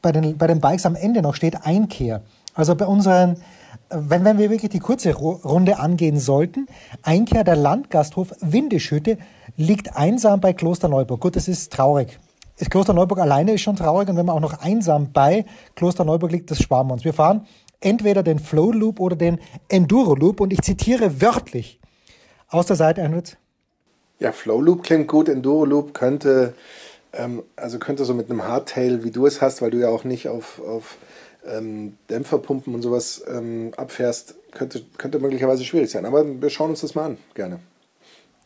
bei 0.00 0.12
den, 0.12 0.38
bei 0.38 0.46
den 0.46 0.60
Bikes 0.60 0.86
am 0.86 0.94
Ende 0.94 1.20
noch 1.20 1.34
steht 1.34 1.66
Einkehr. 1.66 2.22
Also 2.56 2.74
bei 2.74 2.86
unseren 2.86 3.36
wenn, 3.90 4.24
wenn 4.24 4.38
wir 4.38 4.50
wirklich 4.50 4.70
die 4.70 4.80
kurze 4.80 5.14
Runde 5.14 5.78
angehen 5.78 6.18
sollten, 6.18 6.66
Einkehr 7.02 7.44
der 7.44 7.56
Landgasthof 7.56 8.32
Windischhütte 8.40 9.18
liegt 9.56 9.96
einsam 9.96 10.40
bei 10.40 10.52
Klosterneuburg. 10.52 11.20
Gut, 11.20 11.36
das 11.36 11.48
ist 11.48 11.72
traurig. 11.72 12.18
Das 12.58 12.70
Klosterneuburg 12.70 13.18
alleine 13.18 13.52
ist 13.52 13.60
schon 13.60 13.76
traurig 13.76 14.08
und 14.08 14.16
wenn 14.16 14.26
man 14.26 14.36
auch 14.36 14.40
noch 14.40 14.60
einsam 14.60 15.12
bei 15.12 15.44
Klosterneuburg 15.74 16.32
liegt, 16.32 16.50
das 16.50 16.60
sparen 16.60 16.88
wir 16.88 16.94
uns. 16.94 17.04
Wir 17.04 17.12
fahren 17.12 17.46
entweder 17.80 18.22
den 18.22 18.38
Flow 18.38 18.72
Loop 18.72 18.98
oder 18.98 19.14
den 19.14 19.38
Enduro 19.68 20.14
Loop 20.14 20.40
und 20.40 20.52
ich 20.52 20.62
zitiere 20.62 21.20
wörtlich 21.20 21.80
aus 22.48 22.66
der 22.66 22.76
Seite 22.76 23.02
100. 23.02 23.36
Ja, 24.18 24.32
Flow 24.32 24.62
Loop 24.62 24.82
klingt 24.82 25.08
gut, 25.08 25.28
Enduro 25.28 25.66
Loop 25.66 25.92
könnte, 25.92 26.54
ähm, 27.12 27.42
also 27.56 27.78
könnte 27.78 28.06
so 28.06 28.14
mit 28.14 28.30
einem 28.30 28.44
Hardtail, 28.44 29.04
wie 29.04 29.10
du 29.10 29.26
es 29.26 29.42
hast, 29.42 29.60
weil 29.60 29.70
du 29.70 29.78
ja 29.78 29.90
auch 29.90 30.04
nicht 30.04 30.28
auf, 30.28 30.62
auf 30.66 30.96
ähm, 31.50 31.96
Dämpferpumpen 32.10 32.74
und 32.74 32.82
sowas 32.82 33.22
ähm, 33.28 33.72
abfährst, 33.76 34.34
könnte, 34.52 34.82
könnte 34.98 35.18
möglicherweise 35.18 35.64
schwierig 35.64 35.90
sein. 35.90 36.04
Aber 36.04 36.24
wir 36.24 36.50
schauen 36.50 36.70
uns 36.70 36.80
das 36.80 36.94
mal 36.94 37.04
an, 37.04 37.18
gerne. 37.34 37.60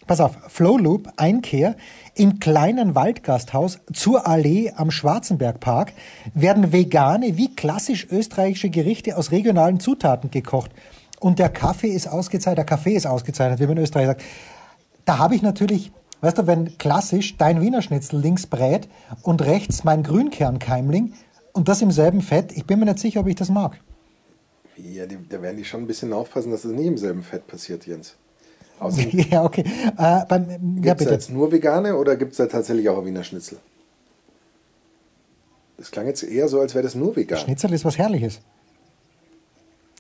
Pass 0.06 0.20
auf, 0.20 0.36
Flow 0.48 0.76
Loop, 0.76 1.08
Einkehr 1.18 1.76
im 2.16 2.40
kleinen 2.40 2.96
Waldgasthaus 2.96 3.78
zur 3.92 4.26
Allee 4.26 4.72
am 4.74 4.90
Schwarzenbergpark 4.90 5.92
werden 6.34 6.72
vegane 6.72 7.36
wie 7.36 7.54
klassisch 7.54 8.08
österreichische 8.10 8.70
Gerichte 8.70 9.16
aus 9.16 9.30
regionalen 9.30 9.78
Zutaten 9.78 10.30
gekocht. 10.30 10.72
Und 11.20 11.38
der 11.38 11.50
Kaffee 11.50 11.90
ist 11.90 12.08
ausgezeichnet, 12.08 12.58
der 12.58 12.64
Kaffee 12.64 12.94
ist 12.94 13.06
ausgezeichnet, 13.06 13.60
wie 13.60 13.66
man 13.66 13.76
in 13.76 13.84
Österreich 13.84 14.06
sagt. 14.06 14.22
Da 15.04 15.18
habe 15.18 15.34
ich 15.34 15.42
natürlich, 15.42 15.92
weißt 16.22 16.38
du, 16.38 16.46
wenn 16.46 16.76
klassisch 16.78 17.36
dein 17.36 17.60
Wiener 17.60 17.82
Schnitzel 17.82 18.20
links 18.20 18.46
brät 18.46 18.88
und 19.22 19.42
rechts 19.42 19.84
mein 19.84 20.02
Grünkernkeimling, 20.02 21.12
und 21.52 21.68
das 21.68 21.82
im 21.82 21.90
selben 21.90 22.20
Fett, 22.22 22.52
ich 22.52 22.64
bin 22.64 22.78
mir 22.78 22.86
nicht 22.86 22.98
sicher, 22.98 23.20
ob 23.20 23.26
ich 23.26 23.34
das 23.34 23.50
mag. 23.50 23.80
Ja, 24.76 25.06
die, 25.06 25.18
da 25.28 25.42
werden 25.42 25.56
die 25.56 25.64
schon 25.64 25.82
ein 25.82 25.86
bisschen 25.86 26.12
aufpassen, 26.12 26.50
dass 26.50 26.62
das 26.62 26.72
nicht 26.72 26.86
im 26.86 26.96
selben 26.96 27.22
Fett 27.22 27.46
passiert, 27.46 27.86
Jens. 27.86 28.14
ja, 29.30 29.44
okay. 29.44 29.62
Äh, 29.98 30.22
gibt 30.26 30.86
ja, 30.86 30.94
es 30.94 31.04
da 31.04 31.10
jetzt 31.10 31.30
nur 31.30 31.52
vegane 31.52 31.96
oder 31.96 32.16
gibt 32.16 32.32
es 32.32 32.38
da 32.38 32.46
tatsächlich 32.46 32.88
auch 32.88 33.04
Wiener 33.04 33.24
Schnitzel? 33.24 33.58
Das 35.76 35.90
klang 35.90 36.06
jetzt 36.06 36.22
eher 36.22 36.48
so, 36.48 36.60
als 36.60 36.74
wäre 36.74 36.82
das 36.82 36.94
nur 36.94 37.14
vegan. 37.14 37.38
Schnitzel 37.38 37.72
ist 37.72 37.84
was 37.84 37.98
Herrliches. 37.98 38.40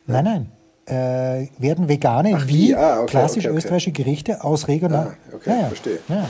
Ja. 0.06 0.22
Nein, 0.22 0.24
nein. 0.24 0.52
Äh, 0.86 1.48
werden 1.58 1.88
vegane 1.88 2.34
Ach, 2.36 2.46
wie 2.48 2.74
ah, 2.74 3.02
okay, 3.02 3.10
klassisch 3.10 3.44
okay, 3.44 3.50
okay. 3.50 3.58
österreichische 3.58 3.92
Gerichte 3.92 4.42
aus 4.42 4.66
regional. 4.66 5.16
Ah, 5.30 5.34
okay, 5.36 5.50
ja, 5.50 5.60
ja. 5.60 5.66
verstehe. 5.68 5.98
Ja. 6.08 6.28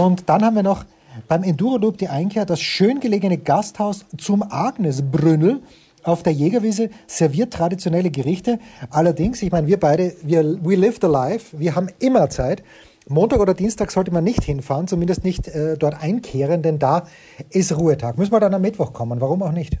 Und 0.00 0.28
dann 0.28 0.44
haben 0.44 0.56
wir 0.56 0.62
noch 0.62 0.84
beim 1.26 1.42
Enduro 1.42 1.76
Loop 1.78 1.98
die 1.98 2.08
Einkehr 2.08 2.44
das 2.44 2.60
schön 2.60 3.00
gelegene 3.00 3.38
Gasthaus 3.38 4.04
zum 4.16 4.42
Agnesbrünnel 4.42 5.62
auf 6.04 6.22
der 6.22 6.32
Jägerwiese 6.32 6.90
serviert 7.06 7.52
traditionelle 7.52 8.10
Gerichte. 8.10 8.58
Allerdings, 8.90 9.42
ich 9.42 9.50
meine, 9.50 9.66
wir 9.66 9.78
beide, 9.78 10.14
wir 10.22 10.42
we 10.64 10.76
live 10.76 10.98
the 11.00 11.08
life, 11.08 11.58
wir 11.58 11.74
haben 11.74 11.88
immer 11.98 12.30
Zeit. 12.30 12.62
Montag 13.08 13.40
oder 13.40 13.54
Dienstag 13.54 13.90
sollte 13.90 14.10
man 14.10 14.24
nicht 14.24 14.44
hinfahren, 14.44 14.86
zumindest 14.86 15.24
nicht 15.24 15.48
äh, 15.48 15.76
dort 15.76 16.00
einkehren, 16.02 16.62
denn 16.62 16.78
da 16.78 17.06
ist 17.50 17.76
Ruhetag. 17.76 18.18
Müssen 18.18 18.32
wir 18.32 18.40
dann 18.40 18.54
am 18.54 18.62
Mittwoch 18.62 18.92
kommen, 18.92 19.20
warum 19.20 19.42
auch 19.42 19.52
nicht? 19.52 19.78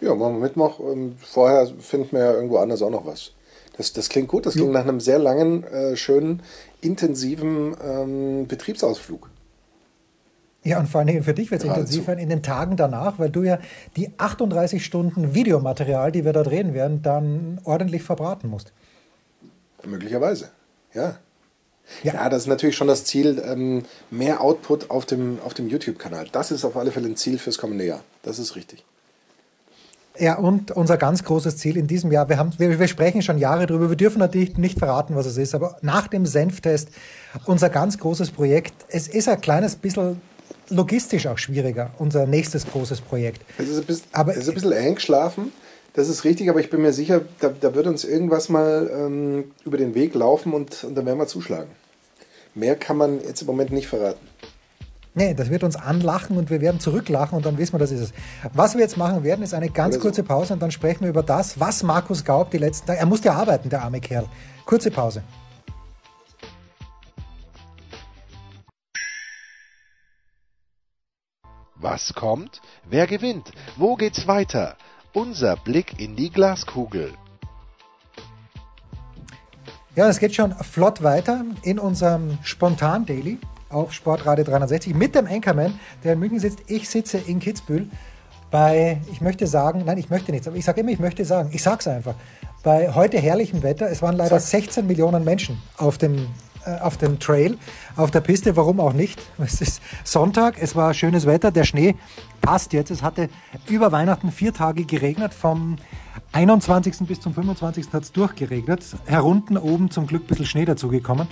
Ja, 0.00 0.14
machen 0.14 0.34
wir 0.34 0.48
Mittwoch. 0.48 0.80
Ähm, 0.80 1.16
vorher 1.20 1.66
finden 1.78 2.12
wir 2.12 2.20
ja 2.20 2.32
irgendwo 2.32 2.58
anders 2.58 2.82
auch 2.82 2.90
noch 2.90 3.06
was. 3.06 3.32
Das, 3.76 3.92
das 3.92 4.08
klingt 4.08 4.28
gut, 4.28 4.46
das 4.46 4.54
klingt 4.54 4.72
nach 4.72 4.82
einem 4.82 5.00
sehr 5.00 5.18
langen, 5.18 5.64
äh, 5.64 5.96
schönen, 5.96 6.42
intensiven 6.80 7.76
ähm, 7.84 8.46
Betriebsausflug. 8.46 9.28
Ja, 10.66 10.80
und 10.80 10.88
vor 10.88 11.00
allem 11.00 11.22
für 11.22 11.32
dich 11.32 11.52
wird 11.52 11.62
es 11.62 11.68
intensiv 11.68 12.08
werden 12.08 12.18
in 12.18 12.28
den 12.28 12.42
Tagen 12.42 12.76
danach, 12.76 13.20
weil 13.20 13.30
du 13.30 13.44
ja 13.44 13.60
die 13.96 14.10
38 14.18 14.84
Stunden 14.84 15.32
Videomaterial, 15.32 16.10
die 16.10 16.24
wir 16.24 16.32
da 16.32 16.42
drehen 16.42 16.74
werden, 16.74 17.02
dann 17.02 17.60
ordentlich 17.62 18.02
verbraten 18.02 18.48
musst. 18.48 18.72
Möglicherweise, 19.84 20.50
ja. 20.92 21.18
Ja. 22.02 22.14
ja, 22.14 22.28
das 22.28 22.42
ist 22.42 22.48
natürlich 22.48 22.74
schon 22.74 22.88
das 22.88 23.04
Ziel, 23.04 23.40
ähm, 23.46 23.84
mehr 24.10 24.40
Output 24.40 24.90
auf 24.90 25.06
dem, 25.06 25.38
auf 25.44 25.54
dem 25.54 25.68
YouTube-Kanal. 25.68 26.26
Das 26.32 26.50
ist 26.50 26.64
auf 26.64 26.76
alle 26.76 26.90
Fälle 26.90 27.06
ein 27.06 27.14
Ziel 27.14 27.38
fürs 27.38 27.58
kommende 27.58 27.84
Jahr. 27.84 28.00
Das 28.24 28.40
ist 28.40 28.56
richtig. 28.56 28.84
Ja, 30.18 30.36
und 30.36 30.72
unser 30.72 30.96
ganz 30.96 31.22
großes 31.22 31.58
Ziel 31.58 31.76
in 31.76 31.86
diesem 31.86 32.10
Jahr, 32.10 32.28
wir, 32.28 32.38
haben, 32.38 32.52
wir, 32.58 32.76
wir 32.80 32.88
sprechen 32.88 33.22
schon 33.22 33.38
Jahre 33.38 33.68
drüber, 33.68 33.88
wir 33.88 33.96
dürfen 33.96 34.18
natürlich 34.18 34.56
nicht 34.56 34.80
verraten, 34.80 35.14
was 35.14 35.26
es 35.26 35.36
ist, 35.36 35.54
aber 35.54 35.76
nach 35.82 36.08
dem 36.08 36.26
Senftest, 36.26 36.88
unser 37.44 37.70
ganz 37.70 37.98
großes 37.98 38.32
Projekt, 38.32 38.74
es 38.88 39.06
ist 39.06 39.28
ein 39.28 39.40
kleines 39.40 39.76
bisschen 39.76 40.20
logistisch 40.70 41.26
auch 41.26 41.38
schwieriger, 41.38 41.90
unser 41.98 42.26
nächstes 42.26 42.66
großes 42.66 43.00
Projekt. 43.00 43.42
Es 43.58 43.68
ist 43.68 43.78
ein 43.78 43.84
bisschen, 43.84 44.06
aber, 44.12 44.32
es 44.32 44.38
ist 44.38 44.48
ein 44.48 44.54
bisschen 44.54 44.72
eingeschlafen, 44.72 45.52
das 45.94 46.08
ist 46.08 46.24
richtig, 46.24 46.50
aber 46.50 46.60
ich 46.60 46.70
bin 46.70 46.82
mir 46.82 46.92
sicher, 46.92 47.22
da, 47.40 47.48
da 47.48 47.74
wird 47.74 47.86
uns 47.86 48.04
irgendwas 48.04 48.48
mal 48.48 48.90
ähm, 48.92 49.44
über 49.64 49.78
den 49.78 49.94
Weg 49.94 50.14
laufen 50.14 50.52
und, 50.52 50.84
und 50.84 50.94
dann 50.94 51.06
werden 51.06 51.18
wir 51.18 51.26
zuschlagen. 51.26 51.70
Mehr 52.54 52.76
kann 52.76 52.96
man 52.96 53.22
jetzt 53.22 53.42
im 53.42 53.46
Moment 53.46 53.70
nicht 53.72 53.86
verraten. 53.86 54.26
Nee, 55.14 55.32
das 55.32 55.48
wird 55.48 55.64
uns 55.64 55.76
anlachen 55.76 56.36
und 56.36 56.50
wir 56.50 56.60
werden 56.60 56.78
zurücklachen 56.78 57.38
und 57.38 57.46
dann 57.46 57.56
wissen 57.56 57.72
wir, 57.72 57.78
das 57.78 57.90
ist 57.90 58.00
es. 58.00 58.12
Was 58.52 58.74
wir 58.74 58.82
jetzt 58.82 58.98
machen 58.98 59.24
werden, 59.24 59.42
ist 59.42 59.54
eine 59.54 59.70
ganz 59.70 59.94
so. 59.94 60.00
kurze 60.02 60.22
Pause 60.22 60.52
und 60.52 60.60
dann 60.60 60.70
sprechen 60.70 61.00
wir 61.00 61.08
über 61.08 61.22
das, 61.22 61.58
was 61.58 61.82
Markus 61.82 62.22
Gaub 62.22 62.50
die 62.50 62.58
letzten 62.58 62.86
Tage. 62.86 62.98
Er 62.98 63.06
musste 63.06 63.28
ja 63.28 63.34
arbeiten, 63.34 63.70
der 63.70 63.82
arme 63.82 64.00
Kerl. 64.00 64.26
Kurze 64.66 64.90
Pause. 64.90 65.22
Was 71.78 72.14
kommt? 72.14 72.62
Wer 72.88 73.06
gewinnt? 73.06 73.52
Wo 73.76 73.96
geht's 73.96 74.26
weiter? 74.26 74.76
Unser 75.12 75.56
Blick 75.56 76.00
in 76.00 76.16
die 76.16 76.30
Glaskugel. 76.30 77.12
Ja, 79.94 80.08
es 80.08 80.18
geht 80.18 80.34
schon 80.34 80.54
flott 80.54 81.02
weiter 81.02 81.44
in 81.62 81.78
unserem 81.78 82.38
Spontan-Daily 82.42 83.38
auf 83.68 83.92
Sportradio 83.92 84.44
360 84.44 84.94
mit 84.94 85.14
dem 85.14 85.26
Anchorman, 85.26 85.78
der 86.02 86.14
in 86.14 86.18
München 86.18 86.38
sitzt. 86.38 86.60
Ich 86.66 86.88
sitze 86.88 87.18
in 87.18 87.40
Kitzbühel 87.40 87.90
bei, 88.50 89.00
ich 89.12 89.20
möchte 89.20 89.46
sagen, 89.46 89.82
nein, 89.84 89.98
ich 89.98 90.08
möchte 90.08 90.32
nichts, 90.32 90.48
aber 90.48 90.56
ich 90.56 90.64
sage 90.64 90.80
immer, 90.80 90.92
ich 90.92 90.98
möchte 90.98 91.24
sagen, 91.26 91.50
ich 91.52 91.62
sage 91.62 91.80
es 91.80 91.88
einfach. 91.88 92.14
Bei 92.62 92.94
heute 92.94 93.18
herrlichem 93.18 93.62
Wetter, 93.62 93.90
es 93.90 94.00
waren 94.00 94.16
leider 94.16 94.40
16 94.40 94.86
Millionen 94.86 95.24
Menschen 95.24 95.60
auf 95.76 95.98
dem, 95.98 96.28
auf 96.80 96.96
dem 96.96 97.18
Trail, 97.18 97.56
auf 97.96 98.10
der 98.10 98.20
Piste, 98.20 98.56
warum 98.56 98.80
auch 98.80 98.92
nicht. 98.92 99.20
Es 99.38 99.60
ist 99.60 99.80
Sonntag, 100.04 100.56
es 100.60 100.74
war 100.74 100.92
schönes 100.92 101.26
Wetter, 101.26 101.50
der 101.50 101.64
Schnee 101.64 101.94
passt 102.40 102.72
jetzt. 102.72 102.90
Es 102.90 103.02
hatte 103.02 103.28
über 103.68 103.92
Weihnachten 103.92 104.32
vier 104.32 104.52
Tage 104.52 104.84
geregnet, 104.84 105.32
vom 105.34 105.76
21. 106.32 107.06
bis 107.06 107.20
zum 107.20 107.34
25. 107.34 107.92
hat 107.92 108.02
es 108.02 108.12
durchgeregnet. 108.12 108.84
Herunten, 109.06 109.56
oben 109.56 109.90
zum 109.90 110.06
Glück 110.06 110.24
ein 110.24 110.26
bisschen 110.26 110.46
Schnee 110.46 110.64
dazugekommen. 110.64 111.28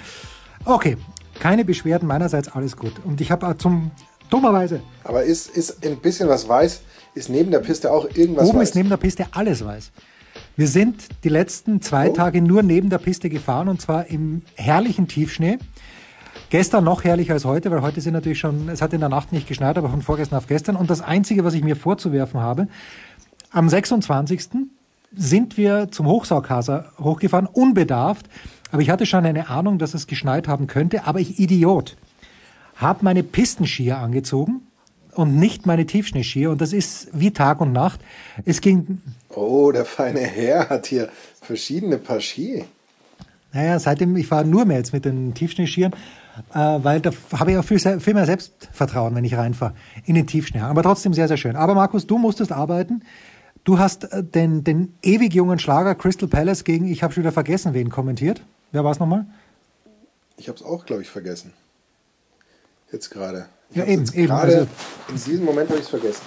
Okay, 0.64 0.97
keine 1.41 1.64
Beschwerden 1.64 2.09
meinerseits, 2.09 2.49
alles 2.49 2.76
gut. 2.76 2.93
Und 3.05 3.21
ich 3.21 3.31
habe 3.31 3.57
zum 3.59 3.91
dummerweise. 4.31 4.81
Aber 5.03 5.25
ist, 5.25 5.49
ist 5.49 5.85
ein 5.85 5.99
bisschen 5.99 6.29
was 6.29 6.49
weiß, 6.49 6.81
ist 7.14 7.29
neben 7.29 7.50
der 7.50 7.59
Piste 7.61 7.93
auch 7.93 8.07
irgendwas 8.14 8.49
Oben 8.49 8.59
weiß? 8.59 8.69
ist 8.69 8.75
neben 8.75 8.88
der 8.88 8.97
Piste 8.97 9.26
alles 9.33 9.64
weiß. 9.64 9.91
Wir 10.56 10.68
sind 10.68 11.08
die 11.25 11.30
letzten 11.30 11.82
zwei 11.82 12.11
oh. 12.11 12.12
Tage 12.12 12.40
nur 12.40 12.62
neben 12.62 12.88
der 12.88 12.99
Piste 12.99 13.28
gefahren 13.28 13.68
und 13.68 13.80
zwar 13.80 14.06
im 14.06 14.42
herrlichen 14.54 15.08
Tiefschnee. 15.08 15.58
Gestern 16.50 16.84
noch 16.84 17.02
herrlicher 17.02 17.34
als 17.34 17.44
heute, 17.44 17.73
weil 17.73 17.82
heute 17.82 18.00
sind 18.00 18.12
natürlich 18.12 18.38
schon, 18.38 18.68
es 18.68 18.80
hat 18.80 18.92
in 18.92 19.00
der 19.00 19.08
Nacht 19.08 19.32
nicht 19.32 19.49
geschneit, 19.49 19.76
aber 19.76 19.88
von 19.88 20.02
vorgestern 20.02 20.38
auf 20.38 20.46
gestern. 20.46 20.76
Und 20.76 20.90
das 20.90 21.00
Einzige, 21.00 21.44
was 21.44 21.54
ich 21.54 21.64
mir 21.64 21.75
vorzuwerfen 21.75 22.40
habe, 22.40 22.68
am 23.50 23.68
26. 23.68 24.50
sind 25.12 25.56
wir 25.56 25.90
zum 25.90 26.06
Hochsaukhaser 26.06 26.92
hochgefahren, 27.00 27.46
unbedarft. 27.46 28.26
Aber 28.70 28.80
ich 28.80 28.90
hatte 28.90 29.06
schon 29.06 29.26
eine 29.26 29.49
Ahnung, 29.49 29.78
dass 29.78 29.94
es 29.94 30.06
geschneit 30.06 30.46
haben 30.46 30.68
könnte. 30.68 31.04
Aber 31.06 31.18
ich 31.18 31.40
Idiot 31.40 31.96
habe 32.76 33.04
meine 33.04 33.25
Pistenskier 33.25 33.99
angezogen 33.99 34.62
und 35.14 35.37
nicht 35.37 35.66
meine 35.66 35.87
Tiefschneeskier. 35.87 36.50
Und 36.50 36.61
das 36.61 36.73
ist 36.73 37.09
wie 37.12 37.33
Tag 37.33 37.61
und 37.61 37.73
Nacht. 37.73 38.00
Es 38.44 38.61
ging. 38.61 39.00
Oh, 39.30 39.73
der 39.73 39.85
feine 39.85 40.21
Herr 40.21 40.68
hat 40.68 40.87
hier 40.87 41.09
verschiedene 41.40 41.99
Paar 41.99 42.21
Ski. 42.21 42.64
Naja, 43.52 43.78
seitdem, 43.78 44.16
ich 44.16 44.26
fahre 44.26 44.44
nur 44.44 44.64
mehr 44.64 44.78
jetzt 44.78 44.92
mit 44.92 45.04
den 45.04 45.33
Tiefschneeskieren, 45.33 45.92
äh, 46.52 46.59
weil 46.59 47.00
da 47.00 47.12
habe 47.38 47.52
ich 47.52 47.56
auch 47.56 47.64
viel, 47.64 47.78
viel 47.78 48.14
mehr 48.14 48.26
Selbstvertrauen, 48.26 49.14
wenn 49.14 49.25
ich 49.25 49.37
reinfahre 49.37 49.75
in 50.04 50.16
den 50.16 50.26
Tiefschnee. 50.26 50.61
Aber 50.61 50.83
trotzdem 50.83 51.14
sehr, 51.14 51.28
sehr 51.28 51.37
schön. 51.37 51.54
Aber 51.54 51.75
Markus, 51.75 52.06
du 52.06 52.18
musstest 52.18 52.50
arbeiten. 52.50 53.02
Du 53.62 53.78
hast 53.78 54.12
äh, 54.12 54.25
den, 54.25 54.64
den 54.64 54.94
ewig 55.02 55.33
jungen 55.35 55.61
Schlager 55.61 55.94
Crystal 55.94 56.28
Palace 56.28 56.64
gegen, 56.64 56.87
ich 56.88 57.04
habe 57.04 57.12
schon 57.14 57.23
wieder 57.23 57.33
vergessen, 57.33 57.75
wen 57.75 57.90
kommentiert. 57.90 58.42
Wer 58.73 58.83
war 58.83 58.90
es 58.90 58.99
nochmal? 58.99 59.25
Ich 60.37 60.49
habe 60.49 60.59
es 60.59 60.64
auch, 60.64 60.85
glaube 60.85 61.02
ich, 61.02 61.09
vergessen. 61.09 61.52
Jetzt 62.90 63.11
gerade. 63.11 63.47
Ja, 63.71 63.85
eben. 63.85 64.04
eben 64.14 64.33
also, 64.33 64.66
in 65.09 65.14
diesem 65.14 65.44
Moment 65.44 65.68
habe 65.68 65.78
ich 65.78 65.85
es 65.85 65.90
vergessen. 65.90 66.23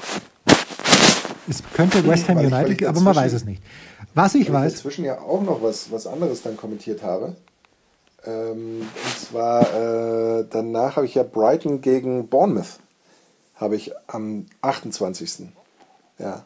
Es 1.50 1.64
könnte 1.74 2.06
West 2.06 2.28
Ham 2.28 2.38
United, 2.38 2.86
aber 2.86 3.00
man 3.00 3.16
weiß 3.16 3.34
es 3.34 3.46
nicht. 3.46 3.62
Was 4.14 4.36
ich 4.36 4.52
weiß. 4.52 4.74
Ich 4.74 4.78
inzwischen 4.80 5.06
ja 5.06 5.20
auch 5.20 5.42
noch 5.42 5.62
was, 5.62 5.92
was 5.92 6.08
anderes 6.08 6.42
dann 6.42 6.58
kommentiert 6.58 7.04
habe. 7.04 7.36
Ähm, 8.26 8.82
und 8.82 9.20
zwar 9.20 9.62
äh, 9.62 10.46
danach 10.50 10.98
habe 10.98 11.06
ich 11.06 11.16
ja 11.16 11.24
Brighton 11.24 11.82
gegen 11.82 12.28
Bournemouth. 12.28 12.80
Habe 13.56 13.76
ich 13.76 13.92
am 14.08 14.46
28. 14.62 15.50
Ja. 16.20 16.44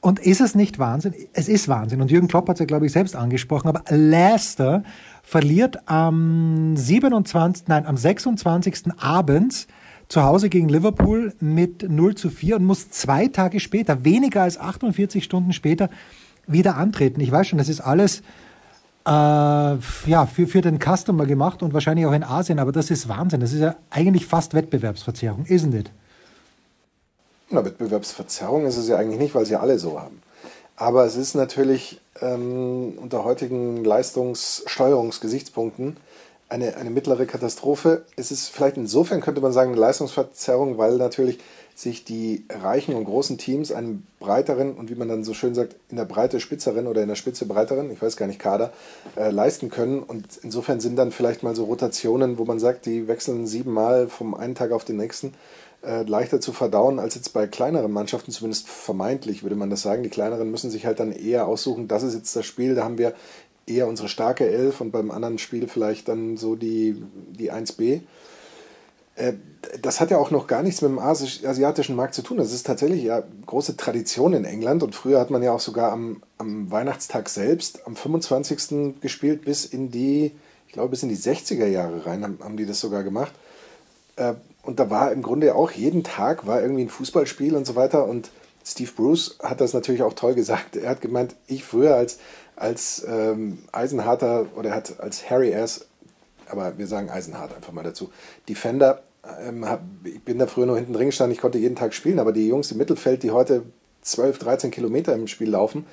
Und 0.00 0.20
ist 0.20 0.40
es 0.40 0.54
nicht 0.54 0.78
Wahnsinn? 0.78 1.14
Es 1.32 1.48
ist 1.48 1.68
Wahnsinn. 1.68 2.00
Und 2.00 2.10
Jürgen 2.10 2.28
Klopp 2.28 2.48
hat 2.48 2.56
es 2.56 2.60
ja, 2.60 2.66
glaube 2.66 2.86
ich, 2.86 2.92
selbst 2.92 3.16
angesprochen. 3.16 3.68
Aber 3.68 3.82
Leicester 3.88 4.84
verliert 5.26 5.88
am 5.88 6.76
27., 6.76 7.66
nein, 7.66 7.84
am 7.84 7.96
26. 7.96 8.92
abends 8.96 9.66
zu 10.06 10.22
Hause 10.22 10.48
gegen 10.48 10.68
Liverpool 10.68 11.34
mit 11.40 11.90
0 11.90 12.14
zu 12.14 12.30
4 12.30 12.56
und 12.56 12.64
muss 12.64 12.90
zwei 12.90 13.26
Tage 13.26 13.58
später, 13.58 14.04
weniger 14.04 14.42
als 14.42 14.56
48 14.56 15.24
Stunden 15.24 15.52
später, 15.52 15.90
wieder 16.46 16.76
antreten. 16.76 17.20
Ich 17.20 17.32
weiß 17.32 17.48
schon, 17.48 17.58
das 17.58 17.68
ist 17.68 17.80
alles 17.80 18.20
äh, 19.04 19.10
ja, 19.10 20.26
für, 20.32 20.46
für 20.46 20.60
den 20.60 20.78
Customer 20.78 21.26
gemacht 21.26 21.60
und 21.60 21.74
wahrscheinlich 21.74 22.06
auch 22.06 22.12
in 22.12 22.22
Asien, 22.22 22.60
aber 22.60 22.70
das 22.70 22.92
ist 22.92 23.08
Wahnsinn. 23.08 23.40
Das 23.40 23.52
ist 23.52 23.60
ja 23.60 23.74
eigentlich 23.90 24.26
fast 24.26 24.54
Wettbewerbsverzerrung, 24.54 25.44
isn't 25.46 25.76
it? 25.76 25.90
Na, 27.50 27.64
Wettbewerbsverzerrung 27.64 28.64
ist 28.66 28.76
es 28.76 28.86
ja 28.86 28.96
eigentlich 28.96 29.18
nicht, 29.18 29.34
weil 29.34 29.44
sie 29.44 29.56
alle 29.56 29.76
so 29.80 30.00
haben. 30.00 30.22
Aber 30.76 31.06
es 31.06 31.16
ist 31.16 31.34
natürlich 31.34 32.00
ähm, 32.20 32.98
unter 33.00 33.24
heutigen 33.24 33.82
Leistungssteuerungsgesichtspunkten 33.84 35.96
eine, 36.48 36.76
eine 36.76 36.90
mittlere 36.90 37.26
Katastrophe. 37.26 38.04
Es 38.16 38.30
ist 38.30 38.48
vielleicht 38.48 38.76
insofern, 38.76 39.20
könnte 39.20 39.40
man 39.40 39.52
sagen, 39.52 39.72
eine 39.72 39.80
Leistungsverzerrung, 39.80 40.78
weil 40.78 40.96
natürlich 40.96 41.38
sich 41.74 42.04
die 42.04 42.44
reichen 42.48 42.94
und 42.94 43.04
großen 43.04 43.36
Teams 43.36 43.70
einen 43.70 44.06
breiteren 44.18 44.74
und 44.74 44.88
wie 44.88 44.94
man 44.94 45.08
dann 45.08 45.24
so 45.24 45.34
schön 45.34 45.54
sagt, 45.54 45.76
in 45.90 45.98
der 45.98 46.06
Breite 46.06 46.40
spitzeren 46.40 46.86
oder 46.86 47.02
in 47.02 47.08
der 47.08 47.16
Spitze 47.16 47.44
breiteren, 47.44 47.90
ich 47.90 48.00
weiß 48.00 48.16
gar 48.16 48.26
nicht, 48.26 48.38
Kader, 48.38 48.72
äh, 49.16 49.30
leisten 49.30 49.68
können. 49.68 50.02
Und 50.02 50.24
insofern 50.42 50.80
sind 50.80 50.96
dann 50.96 51.12
vielleicht 51.12 51.42
mal 51.42 51.54
so 51.54 51.64
Rotationen, 51.64 52.38
wo 52.38 52.46
man 52.46 52.58
sagt, 52.58 52.86
die 52.86 53.08
wechseln 53.08 53.46
siebenmal 53.46 54.08
vom 54.08 54.34
einen 54.34 54.54
Tag 54.54 54.72
auf 54.72 54.84
den 54.84 54.96
nächsten 54.96 55.34
äh, 55.86 56.02
leichter 56.02 56.40
zu 56.40 56.52
verdauen 56.52 56.98
als 56.98 57.14
jetzt 57.14 57.32
bei 57.32 57.46
kleineren 57.46 57.92
Mannschaften, 57.92 58.32
zumindest 58.32 58.68
vermeintlich 58.68 59.42
würde 59.42 59.56
man 59.56 59.70
das 59.70 59.82
sagen. 59.82 60.02
Die 60.02 60.08
kleineren 60.08 60.50
müssen 60.50 60.70
sich 60.70 60.84
halt 60.84 60.98
dann 61.00 61.12
eher 61.12 61.46
aussuchen, 61.46 61.88
das 61.88 62.02
ist 62.02 62.14
jetzt 62.14 62.34
das 62.34 62.44
Spiel, 62.44 62.74
da 62.74 62.84
haben 62.84 62.98
wir 62.98 63.14
eher 63.66 63.88
unsere 63.88 64.08
starke 64.08 64.48
Elf 64.48 64.80
und 64.80 64.90
beim 64.90 65.10
anderen 65.10 65.38
Spiel 65.38 65.68
vielleicht 65.68 66.08
dann 66.08 66.36
so 66.36 66.56
die, 66.56 67.02
die 67.30 67.52
1b. 67.52 68.02
Äh, 69.16 69.34
das 69.82 70.00
hat 70.00 70.10
ja 70.10 70.18
auch 70.18 70.30
noch 70.30 70.46
gar 70.46 70.62
nichts 70.62 70.82
mit 70.82 70.90
dem 70.90 70.98
asiatischen 70.98 71.96
Markt 71.96 72.14
zu 72.14 72.22
tun. 72.22 72.36
Das 72.36 72.52
ist 72.52 72.66
tatsächlich 72.66 73.02
ja 73.02 73.22
große 73.46 73.76
Tradition 73.76 74.32
in 74.32 74.44
England 74.44 74.82
und 74.82 74.94
früher 74.94 75.18
hat 75.18 75.30
man 75.30 75.42
ja 75.42 75.52
auch 75.52 75.60
sogar 75.60 75.92
am, 75.92 76.22
am 76.38 76.70
Weihnachtstag 76.70 77.28
selbst, 77.28 77.86
am 77.86 77.96
25. 77.96 79.00
gespielt 79.00 79.44
bis 79.44 79.64
in 79.64 79.90
die, 79.90 80.32
ich 80.66 80.72
glaube 80.72 80.90
bis 80.90 81.02
in 81.02 81.08
die 81.08 81.16
60er 81.16 81.66
Jahre 81.66 82.06
rein, 82.06 82.22
haben, 82.22 82.38
haben 82.42 82.56
die 82.56 82.66
das 82.66 82.80
sogar 82.80 83.02
gemacht. 83.02 83.32
Äh, 84.16 84.34
und 84.66 84.80
da 84.80 84.90
war 84.90 85.12
im 85.12 85.22
Grunde 85.22 85.54
auch 85.54 85.70
jeden 85.70 86.02
Tag 86.02 86.46
war 86.46 86.60
irgendwie 86.60 86.82
ein 86.82 86.88
Fußballspiel 86.88 87.54
und 87.54 87.66
so 87.66 87.76
weiter. 87.76 88.06
Und 88.06 88.30
Steve 88.64 88.90
Bruce 88.94 89.38
hat 89.42 89.60
das 89.60 89.72
natürlich 89.72 90.02
auch 90.02 90.14
toll 90.14 90.34
gesagt. 90.34 90.76
Er 90.76 90.90
hat 90.90 91.00
gemeint, 91.00 91.36
ich 91.46 91.64
früher 91.64 91.94
als, 91.94 92.18
als 92.56 93.06
ähm, 93.08 93.58
Eisenharter 93.72 94.46
oder 94.56 94.70
er 94.70 94.76
hat 94.76 95.00
als 95.00 95.30
Harry 95.30 95.52
S., 95.52 95.86
aber 96.48 96.78
wir 96.78 96.86
sagen 96.86 97.10
Eisenhart 97.10 97.54
einfach 97.54 97.72
mal 97.72 97.82
dazu, 97.82 98.10
Defender, 98.48 99.02
ähm, 99.40 99.68
hab, 99.68 99.82
ich 100.04 100.22
bin 100.22 100.38
da 100.38 100.46
früher 100.46 100.66
nur 100.66 100.76
hinten 100.76 100.92
drin 100.92 101.06
gestanden, 101.06 101.34
ich 101.34 101.40
konnte 101.40 101.58
jeden 101.58 101.76
Tag 101.76 101.94
spielen, 101.94 102.18
aber 102.18 102.32
die 102.32 102.46
Jungs 102.46 102.70
im 102.70 102.78
Mittelfeld, 102.78 103.22
die 103.22 103.32
heute 103.32 103.62
12, 104.02 104.38
13 104.38 104.70
Kilometer 104.70 105.14
im 105.14 105.26
Spiel 105.26 105.50
laufen, 105.50 105.86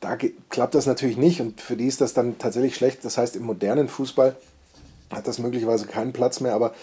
da 0.00 0.16
klappt 0.48 0.74
das 0.74 0.86
natürlich 0.86 1.16
nicht 1.16 1.40
und 1.40 1.60
für 1.60 1.76
die 1.76 1.86
ist 1.86 2.00
das 2.00 2.14
dann 2.14 2.38
tatsächlich 2.38 2.76
schlecht. 2.76 3.04
Das 3.04 3.18
heißt, 3.18 3.34
im 3.34 3.42
modernen 3.42 3.88
Fußball 3.88 4.36
hat 5.10 5.26
das 5.26 5.38
möglicherweise 5.38 5.86
keinen 5.86 6.12
Platz 6.12 6.40
mehr, 6.40 6.54
aber 6.54 6.74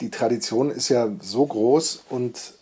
die 0.00 0.10
Tradition 0.10 0.70
ist 0.70 0.88
ja 0.88 1.10
so 1.20 1.46
groß 1.46 2.04
und 2.08 2.54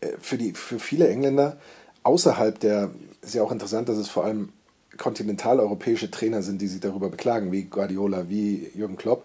äh, 0.00 0.08
für, 0.20 0.38
die, 0.38 0.52
für 0.52 0.78
viele 0.78 1.08
Engländer 1.08 1.56
außerhalb 2.02 2.58
der, 2.60 2.90
ist 3.22 3.34
ja 3.34 3.42
auch 3.42 3.52
interessant, 3.52 3.88
dass 3.88 3.96
es 3.96 4.08
vor 4.08 4.24
allem 4.24 4.50
kontinentaleuropäische 4.96 6.10
Trainer 6.10 6.42
sind, 6.42 6.60
die 6.62 6.68
sich 6.68 6.80
darüber 6.80 7.08
beklagen, 7.08 7.50
wie 7.50 7.64
Guardiola, 7.64 8.28
wie 8.28 8.70
Jürgen 8.74 8.96
Klopp. 8.96 9.24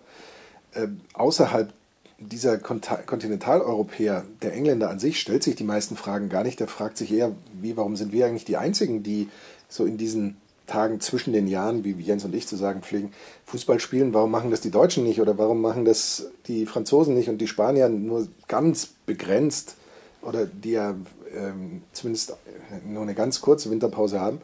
Äh, 0.74 0.88
außerhalb 1.14 1.74
dieser 2.18 2.58
Kontinentaleuropäer, 2.58 4.26
der 4.42 4.54
Engländer 4.54 4.90
an 4.90 5.00
sich, 5.00 5.20
stellt 5.20 5.44
sich 5.44 5.56
die 5.56 5.64
meisten 5.64 5.96
Fragen 5.96 6.28
gar 6.28 6.44
nicht. 6.44 6.60
Der 6.60 6.68
fragt 6.68 6.98
sich 6.98 7.14
eher, 7.14 7.32
wie, 7.62 7.78
warum 7.78 7.96
sind 7.96 8.12
wir 8.12 8.26
eigentlich 8.26 8.46
die 8.46 8.58
Einzigen, 8.58 9.04
die 9.04 9.30
so 9.70 9.86
in 9.86 9.98
diesen 9.98 10.36
Tagen 10.70 11.00
zwischen 11.00 11.34
den 11.34 11.48
Jahren, 11.48 11.84
wie 11.84 11.92
Jens 11.92 12.24
und 12.24 12.34
ich 12.34 12.48
zu 12.48 12.56
sagen 12.56 12.82
pflegen, 12.82 13.12
Fußball 13.46 13.80
spielen. 13.80 14.14
Warum 14.14 14.32
machen 14.32 14.52
das 14.52 14.62
die 14.62 14.72
Deutschen 14.72 15.04
nicht 15.04 15.20
oder 15.20 15.38
warum 15.38 15.62
machen 15.62 15.84
das 15.84 16.28
die 16.48 16.66
Franzosen 16.66 17.16
nicht 17.16 17.30
und 17.30 17.40
die 17.40 17.48
Spanier 17.48 17.90
nur 17.90 18.28
ganz 18.48 18.90
begrenzt 19.06 19.76
oder 20.22 20.46
die 20.46 20.72
ja 20.72 20.96
ähm, 21.36 21.82
zumindest 21.92 22.36
nur 22.86 23.02
eine 23.02 23.16
ganz 23.16 23.42
kurze 23.42 23.72
Winterpause 23.72 24.20
haben. 24.20 24.42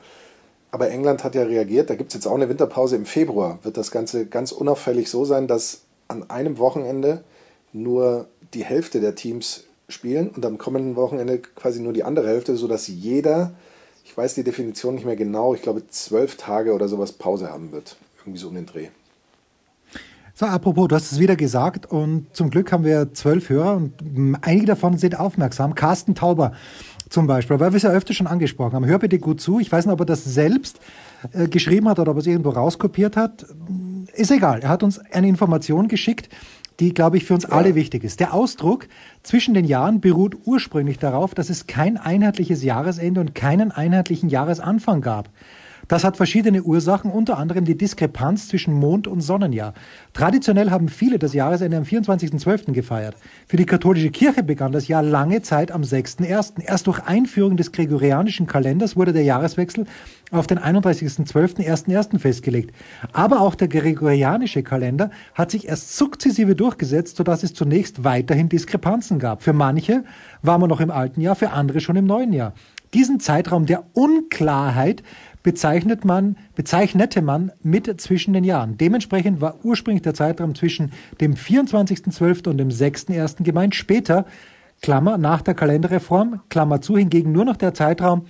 Aber 0.72 0.90
England 0.90 1.24
hat 1.24 1.36
ja 1.36 1.44
reagiert, 1.44 1.90
da 1.90 1.96
gibt 1.96 2.10
es 2.10 2.16
jetzt 2.16 2.28
auch 2.28 2.36
eine 2.36 2.50
Winterpause 2.50 2.96
im 2.96 3.06
Februar. 3.06 3.60
Wird 3.64 3.78
das 3.78 3.92
Ganze 3.92 4.26
ganz 4.26 4.52
unauffällig 4.52 5.10
so 5.10 5.24
sein, 5.24 5.48
dass 5.48 5.82
an 6.08 6.30
einem 6.30 6.58
Wochenende 6.58 7.24
nur 7.72 8.28
die 8.54 8.66
Hälfte 8.66 9.00
der 9.00 9.16
Teams 9.16 9.64
spielen 9.88 10.30
und 10.30 10.46
am 10.46 10.58
kommenden 10.58 10.96
Wochenende 10.96 11.40
quasi 11.40 11.80
nur 11.80 11.94
die 11.94 12.04
andere 12.04 12.28
Hälfte, 12.28 12.58
sodass 12.58 12.88
jeder 12.88 13.54
ich 14.06 14.16
weiß 14.16 14.36
die 14.36 14.44
Definition 14.44 14.96
nicht 14.96 15.06
mehr 15.06 15.16
genau, 15.16 15.56
ich 15.56 15.64
glaube 15.64 15.88
zwölf 15.88 16.38
Tage 16.38 16.74
oder 16.74 16.88
sowas 16.88 17.12
Pause 17.12 17.50
haben 17.50 17.72
wird. 17.72 17.98
Irgendwie 18.20 18.40
so 18.40 18.48
um 18.48 18.56
den 18.56 18.66
Dreh. 18.66 18.88
So, 20.36 20.46
apropos, 20.46 20.88
du 20.88 20.96
hast 20.96 21.12
es 21.12 21.20
wieder 21.20 21.36
gesagt 21.36 21.92
und 21.92 22.28
zum 22.34 22.50
Glück 22.50 22.72
haben 22.72 22.84
wir 22.84 23.14
zwölf 23.14 23.50
Hörer 23.50 23.78
und 23.78 23.94
einige 24.42 24.68
davon 24.68 24.98
sind 24.98 25.20
aufmerksam. 25.20 25.76
Carsten 25.76 26.14
Tauber 26.14 26.52
zum 27.10 27.26
Beispiel, 27.26 27.60
weil 27.60 27.72
wir 27.72 27.78
es 27.78 27.84
ja 27.84 27.92
öfter 27.92 28.14
schon 28.14 28.28
angesprochen 28.28 28.74
haben. 28.74 28.86
Hör 28.86 29.00
bitte 29.00 29.18
gut 29.18 29.42
zu. 29.42 29.60
Ich 29.60 29.72
weiß 29.72 29.86
nicht, 29.86 29.94
ob 29.94 30.02
er 30.02 30.06
das 30.06 30.24
selbst 30.24 30.80
äh, 31.32 31.48
geschrieben 31.48 31.88
hat 31.90 32.00
oder 32.00 32.12
ob 32.12 32.18
er 32.18 32.22
es 32.22 32.28
irgendwo 32.28 32.50
rauskopiert 32.50 33.18
hat. 33.18 33.46
Ist 34.14 34.32
egal. 34.32 34.60
Er 34.62 34.70
hat 34.70 34.84
uns 34.84 35.00
eine 35.00 35.28
Information 35.28 35.88
geschickt, 35.88 36.30
die, 36.80 36.94
glaube 36.94 37.18
ich, 37.18 37.26
für 37.26 37.34
uns 37.34 37.46
alle 37.46 37.76
wichtig 37.76 38.04
ist. 38.04 38.20
Der 38.20 38.34
Ausdruck 38.34 38.88
zwischen 39.24 39.54
den 39.54 39.66
Jahren 39.66 40.02
beruht 40.02 40.38
ursprünglich 40.46 41.00
darauf, 41.00 41.34
dass 41.34 41.50
es 41.50 41.68
kein 41.68 41.98
einheitliches 41.98 42.64
Jahresende 42.64 43.22
und 43.22 43.36
keinen 43.36 43.72
einheitlichen 43.72 44.30
Jahresanfang 44.30 45.02
gab. 45.02 45.30
Das 45.88 46.04
hat 46.04 46.18
verschiedene 46.18 46.64
Ursachen, 46.64 47.12
unter 47.12 47.38
anderem 47.38 47.66
die 47.66 47.78
Diskrepanz 47.78 48.48
zwischen 48.48 48.74
Mond- 48.74 49.08
und 49.08 49.22
Sonnenjahr. 49.22 49.74
Traditionell 50.14 50.72
haben 50.72 50.90
viele 50.90 51.20
das 51.20 51.34
Jahresende 51.34 51.78
am 51.78 51.84
24.12. 51.84 52.72
gefeiert. 52.72 53.16
Für 53.48 53.58
die 53.58 53.66
katholische 53.66 54.10
Kirche 54.10 54.44
begann 54.44 54.72
das 54.72 54.88
Jahr 54.88 55.04
lange 55.04 55.42
Zeit 55.42 55.72
am 55.72 55.84
6.1. 55.84 56.62
Erst 56.62 56.88
durch 56.88 57.00
Einführung 57.00 57.56
des 57.58 57.72
gregorianischen 57.72 58.48
Kalenders 58.48 58.96
wurde 58.96 59.14
der 59.14 59.24
Jahreswechsel 59.24 59.86
auf 60.32 60.48
den 60.48 60.58
31.12.1.1. 60.58 62.20
festgelegt. 62.20 62.74
Aber 63.14 63.42
auch 63.42 63.54
der 63.54 63.68
gregorianische 63.68 64.64
Kalender 64.64 65.12
hat 65.36 65.52
sich 65.52 65.68
erst 65.68 65.98
sukzessive 65.98 66.56
durchgesetzt, 66.56 67.18
sodass 67.18 67.44
es 67.44 67.54
zunächst 67.54 68.04
weiterhin 68.04 68.50
Diskrepanzen 68.50 69.20
gab. 69.20 69.44
Für 69.44 69.54
manche 69.54 70.04
war 70.42 70.58
man 70.58 70.70
noch 70.70 70.80
im 70.80 70.90
alten 70.90 71.22
Jahr, 71.22 71.36
für 71.36 71.52
andere 71.52 71.80
schon 71.80 71.96
im 71.96 72.06
neuen 72.06 72.34
Jahr. 72.34 72.54
Diesen 72.94 73.20
Zeitraum 73.20 73.66
der 73.66 73.84
Unklarheit 73.94 75.04
bezeichnet 75.46 76.06
man, 76.06 76.38
bezeichnete 76.56 77.22
man 77.22 77.52
mit 77.62 78.02
zwischen 78.02 78.34
den 78.34 78.44
Jahren. 78.44 78.80
Dementsprechend 78.80 79.42
war 79.42 79.64
ursprünglich 79.64 80.02
der 80.02 80.16
Zeitraum 80.16 80.56
zwischen 80.56 80.92
dem 81.22 81.36
24.12. 81.36 82.50
und 82.50 82.58
dem 82.58 82.70
6.1. 82.70 83.44
gemeint. 83.44 83.76
Später, 83.76 84.26
Klammer, 84.82 85.20
nach 85.20 85.44
der 85.44 85.54
Kalenderreform, 85.54 86.42
Klammer 86.50 86.82
zu, 86.82 86.98
hingegen 86.98 87.32
nur 87.32 87.46
noch 87.46 87.58
der 87.58 87.76
Zeitraum 87.76 88.26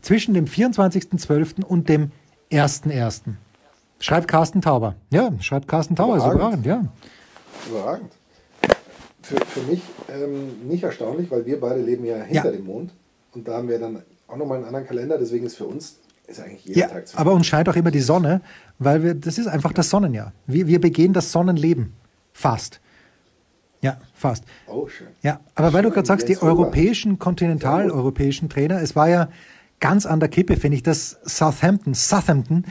zwischen 0.00 0.34
dem 0.34 0.46
24.12. 0.46 1.62
und 1.64 1.88
dem 1.88 2.10
1.1. 2.50 3.34
Schreibt 4.00 4.26
Carsten 4.26 4.60
Tauber. 4.60 4.96
Ja, 5.10 5.30
schreibt 5.38 5.68
Carsten 5.68 5.94
Tauber, 5.94 6.16
überragend, 6.16 6.66
ist 6.66 6.66
überragend, 6.66 6.66
ja. 6.66 7.70
Überragend. 7.70 8.12
Für, 9.22 9.36
für 9.36 9.70
mich 9.70 9.82
ähm, 10.08 10.68
nicht 10.68 10.82
erstaunlich, 10.82 11.30
weil 11.30 11.46
wir 11.46 11.60
beide 11.60 11.80
leben 11.80 12.04
ja 12.04 12.16
hinter 12.16 12.46
ja. 12.46 12.50
dem 12.50 12.64
Mond. 12.64 12.90
Und 13.34 13.46
da 13.46 13.58
haben 13.58 13.68
wir 13.68 13.78
dann 13.78 14.02
auch 14.26 14.36
nochmal 14.36 14.56
einen 14.58 14.66
anderen 14.66 14.86
Kalender, 14.86 15.16
deswegen 15.16 15.46
ist 15.46 15.56
für 15.56 15.66
uns 15.66 16.00
ist 16.26 16.40
eigentlich 16.40 16.64
jeden 16.64 16.80
ja, 16.80 16.88
Tag 16.88 17.06
zu 17.06 17.18
Aber 17.18 17.32
uns 17.32 17.46
scheint 17.46 17.68
auch 17.68 17.76
immer 17.76 17.90
die 17.90 18.00
Sonne, 18.00 18.40
weil 18.78 19.02
wir, 19.02 19.14
das 19.14 19.38
ist 19.38 19.46
einfach 19.46 19.72
das 19.72 19.90
Sonnenjahr. 19.90 20.32
Wir, 20.46 20.66
wir 20.66 20.80
begehen 20.80 21.12
das 21.12 21.32
Sonnenleben. 21.32 21.92
Fast. 22.32 22.80
Ja, 23.80 23.98
fast. 24.14 24.44
Oh, 24.66 24.88
schön. 24.88 25.08
Ja, 25.22 25.40
aber 25.54 25.68
schön. 25.68 25.74
weil 25.74 25.82
du 25.84 25.90
gerade 25.90 26.06
sagst, 26.06 26.28
die 26.28 26.40
europäischen, 26.40 27.18
kontinentaleuropäischen 27.18 28.48
Trainer, 28.48 28.80
es 28.80 28.96
war 28.96 29.08
ja 29.08 29.28
ganz 29.80 30.06
an 30.06 30.20
der 30.20 30.28
Kippe, 30.28 30.56
finde 30.56 30.76
ich, 30.76 30.82
dass 30.82 31.18
Southampton, 31.24 31.94
Southampton, 31.94 32.64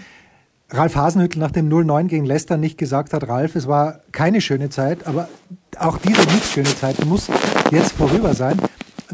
Ralf 0.70 0.96
Hasenhüttl 0.96 1.40
nach 1.40 1.52
dem 1.52 1.70
0-9 1.70 2.08
gegen 2.08 2.26
Leicester 2.26 2.58
nicht 2.58 2.78
gesagt 2.78 3.14
hat, 3.14 3.28
Ralf, 3.28 3.56
es 3.56 3.68
war 3.68 4.02
keine 4.12 4.42
schöne 4.42 4.70
Zeit, 4.70 5.06
aber 5.06 5.30
auch 5.78 5.98
diese 6.00 6.22
nicht 6.22 6.46
schöne 6.46 6.76
Zeit 6.76 7.06
muss 7.06 7.28
jetzt 7.72 7.94
vorüber 7.94 8.34
sein 8.34 8.60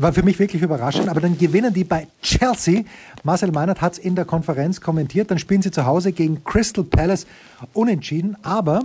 war 0.02 0.14
für 0.14 0.24
mich 0.24 0.40
wirklich 0.40 0.62
überraschend. 0.62 1.10
Aber 1.10 1.22
dann 1.22 1.38
gewinnen 1.38 1.74
die 1.74 1.84
bei 1.84 2.08
Chelsea. 2.22 2.84
Marcel 3.24 3.52
Meinert 3.52 3.82
hat 3.82 3.94
es 3.94 4.00
in 4.00 4.16
der 4.16 4.26
Konferenz 4.26 4.82
kommentiert. 4.82 5.32
Dann 5.32 5.40
spielen 5.40 5.62
sie 5.62 5.72
zu 5.72 5.86
Hause 5.86 6.12
gegen 6.12 6.44
Crystal 6.44 6.84
Palace 6.84 7.28
unentschieden. 7.74 8.38
Aber 8.44 8.82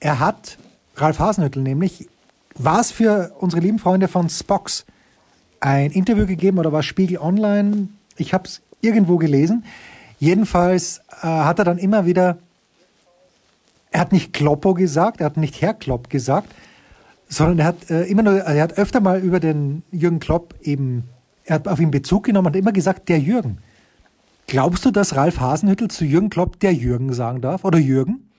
er 0.00 0.20
hat, 0.20 0.58
Ralf 0.96 1.18
Hasenhüttel 1.18 1.62
nämlich, 1.62 2.08
war 2.56 2.80
es 2.80 2.90
für 2.90 3.32
unsere 3.38 3.62
lieben 3.62 3.78
Freunde 3.78 4.08
von 4.08 4.28
Spox 4.28 4.84
ein 5.60 5.90
Interview 5.90 6.26
gegeben 6.26 6.58
oder 6.58 6.72
war 6.72 6.82
Spiegel 6.82 7.18
Online? 7.18 7.88
Ich 8.16 8.34
habe 8.34 8.44
es 8.44 8.60
irgendwo 8.80 9.16
gelesen. 9.16 9.64
Jedenfalls 10.18 11.00
äh, 11.22 11.26
hat 11.26 11.58
er 11.60 11.64
dann 11.64 11.78
immer 11.78 12.04
wieder, 12.04 12.38
er 13.90 14.00
hat 14.00 14.12
nicht 14.12 14.32
Kloppo 14.32 14.74
gesagt, 14.74 15.20
er 15.20 15.26
hat 15.26 15.36
nicht 15.36 15.60
Herr 15.62 15.74
Klopp 15.74 16.10
gesagt, 16.10 16.52
sondern 17.28 17.58
er 17.58 17.64
hat 17.66 17.90
äh, 17.90 18.04
immer 18.04 18.22
nur, 18.22 18.38
er 18.38 18.62
hat 18.62 18.78
öfter 18.78 19.00
mal 19.00 19.20
über 19.20 19.40
den 19.40 19.82
Jürgen 19.90 20.18
Klopp 20.18 20.54
eben, 20.62 21.04
er 21.44 21.56
hat 21.56 21.68
auf 21.68 21.80
ihn 21.80 21.90
Bezug 21.90 22.24
genommen 22.24 22.48
und 22.48 22.56
immer 22.56 22.72
gesagt, 22.72 23.08
der 23.08 23.18
Jürgen. 23.18 23.58
Glaubst 24.46 24.84
du, 24.84 24.90
dass 24.90 25.14
Ralf 25.14 25.40
Hasenhüttel 25.40 25.88
zu 25.88 26.04
Jürgen 26.04 26.30
Klopp 26.30 26.58
der 26.60 26.72
Jürgen 26.72 27.12
sagen 27.12 27.42
darf? 27.42 27.64
Oder 27.64 27.78
Jürgen? 27.78 28.30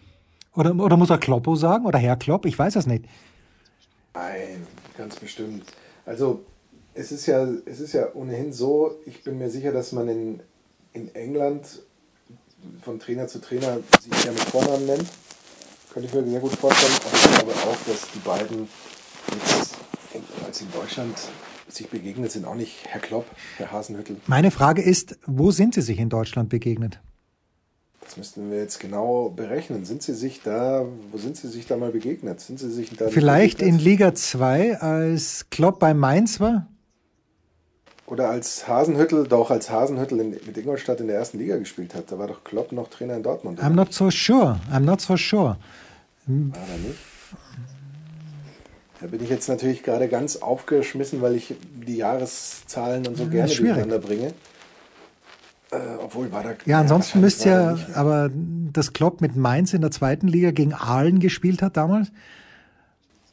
Oder, 0.56 0.76
oder 0.76 0.98
muss 0.98 1.12
er 1.12 1.20
Kloppo 1.20 1.56
sagen? 1.56 1.86
Oder 1.86 2.00
Herr 2.00 2.18
Klopp? 2.18 2.46
Ich 2.46 2.58
weiß 2.58 2.76
es 2.76 2.88
nicht. 2.88 3.06
Nein, 4.16 4.66
ganz 4.98 5.16
bestimmt. 5.18 5.64
Also, 6.06 6.44
es 6.96 7.12
ist 7.12 7.28
ja, 7.28 7.48
es 7.66 7.80
ist 7.80 7.94
ja 7.94 8.14
ohnehin 8.16 8.52
so, 8.52 8.96
ich 9.06 9.24
bin 9.24 9.38
mir 9.38 9.52
sicher, 9.52 9.72
dass 9.72 9.92
man 9.92 10.10
in, 10.10 10.40
in 10.94 11.14
England 11.14 11.84
von 12.82 13.00
Trainer 13.00 13.28
zu 13.28 13.40
Trainer 13.40 13.78
sich 14.02 14.26
ja 14.26 14.32
mit 14.32 14.42
Vornamen 14.42 14.86
nennt. 14.88 15.06
Könnte 15.94 16.08
ich 16.08 16.14
mir 16.14 16.30
sehr 16.30 16.40
gut 16.40 16.54
vorstellen. 16.54 16.94
Aber 17.06 17.16
ich 17.16 17.38
glaube 17.38 17.52
auch, 17.52 17.78
dass 17.88 18.12
die 18.14 18.20
beiden 18.20 18.68
jetzt, 19.34 19.76
als 20.46 20.58
sie 20.60 20.66
in 20.66 20.72
Deutschland 20.72 21.18
sich 21.68 21.90
begegnet 21.90 22.32
sind, 22.32 22.46
auch 22.46 22.56
nicht 22.56 22.86
Herr 22.88 23.02
Klopp, 23.02 23.26
Herr 23.58 23.72
Hasenhüttel. 23.72 24.18
Meine 24.28 24.52
Frage 24.52 24.82
ist, 24.82 25.18
wo 25.26 25.52
sind 25.52 25.74
sie 25.74 25.82
sich 25.82 26.00
in 26.00 26.10
Deutschland 26.10 26.50
begegnet? 26.50 27.00
Das 28.02 28.18
müssten 28.18 28.50
wir 28.50 28.58
jetzt 28.58 28.80
genau 28.80 29.30
berechnen. 29.30 29.86
Sind 29.86 30.02
sie 30.02 30.14
sich 30.14 30.42
da, 30.42 30.86
wo 31.12 31.18
sind 31.18 31.38
sie 31.38 31.48
sich 31.48 31.68
da 31.68 31.78
mal 31.78 31.92
begegnet? 31.92 32.40
Sind 32.40 32.60
sie 32.60 32.72
sich 32.72 32.96
da 32.96 33.10
Vielleicht 33.10 33.62
in 33.62 33.78
Liga 33.78 34.16
2, 34.16 34.80
als 34.80 35.46
Klopp 35.52 35.80
bei 35.80 35.94
Mainz 35.94 36.40
war? 36.40 36.68
Oder 38.10 38.30
als 38.30 38.68
Hasenhüttel, 38.68 39.28
doch 39.28 39.52
als 39.52 39.70
Hasenhüttel 39.70 40.20
in, 40.20 40.32
mit 40.32 40.58
Ingolstadt 40.58 41.00
in 41.00 41.08
der 41.08 41.18
ersten 41.18 41.38
Liga 41.38 41.58
gespielt 41.58 41.94
hat. 41.94 42.12
Da 42.12 42.18
war 42.18 42.26
doch 42.26 42.44
Klopp 42.44 42.72
noch 42.72 42.90
Trainer 42.90 43.16
in 43.16 43.24
Dortmund. 43.24 43.62
I'm 43.62 43.76
not 43.76 43.94
so 43.94 44.10
sure. 44.10 44.60
I'm 44.74 44.80
not 44.80 45.00
so 45.00 45.16
sure. 45.16 45.58
War 46.26 46.62
er 46.72 46.78
nicht? 46.88 47.00
Da 49.00 49.08
bin 49.08 49.24
ich 49.24 49.30
jetzt 49.30 49.48
natürlich 49.48 49.84
gerade 49.84 50.10
ganz 50.10 50.38
aufgeschmissen, 50.38 51.22
weil 51.22 51.36
ich 51.36 51.56
die 51.86 51.98
Jahreszahlen 51.98 53.08
und 53.08 53.16
so 53.16 53.24
ja, 53.24 53.30
gerne 53.30 53.50
schwierig. 53.50 53.76
durcheinander 53.76 54.00
bringe. 54.00 54.34
Äh, 55.72 55.78
obwohl 56.04 56.32
war 56.32 56.44
da. 56.44 56.56
Ja, 56.66 56.80
ansonsten 56.80 57.22
müsst 57.22 57.46
ihr 57.46 57.78
aber 57.94 58.32
das 58.74 58.92
Klopp 58.92 59.22
mit 59.22 59.36
Mainz 59.36 59.74
in 59.74 59.82
der 59.82 59.92
zweiten 59.92 60.28
Liga 60.28 60.50
gegen 60.50 60.74
Aalen 60.74 61.20
gespielt 61.20 61.62
hat 61.62 61.78
damals. 61.78 62.12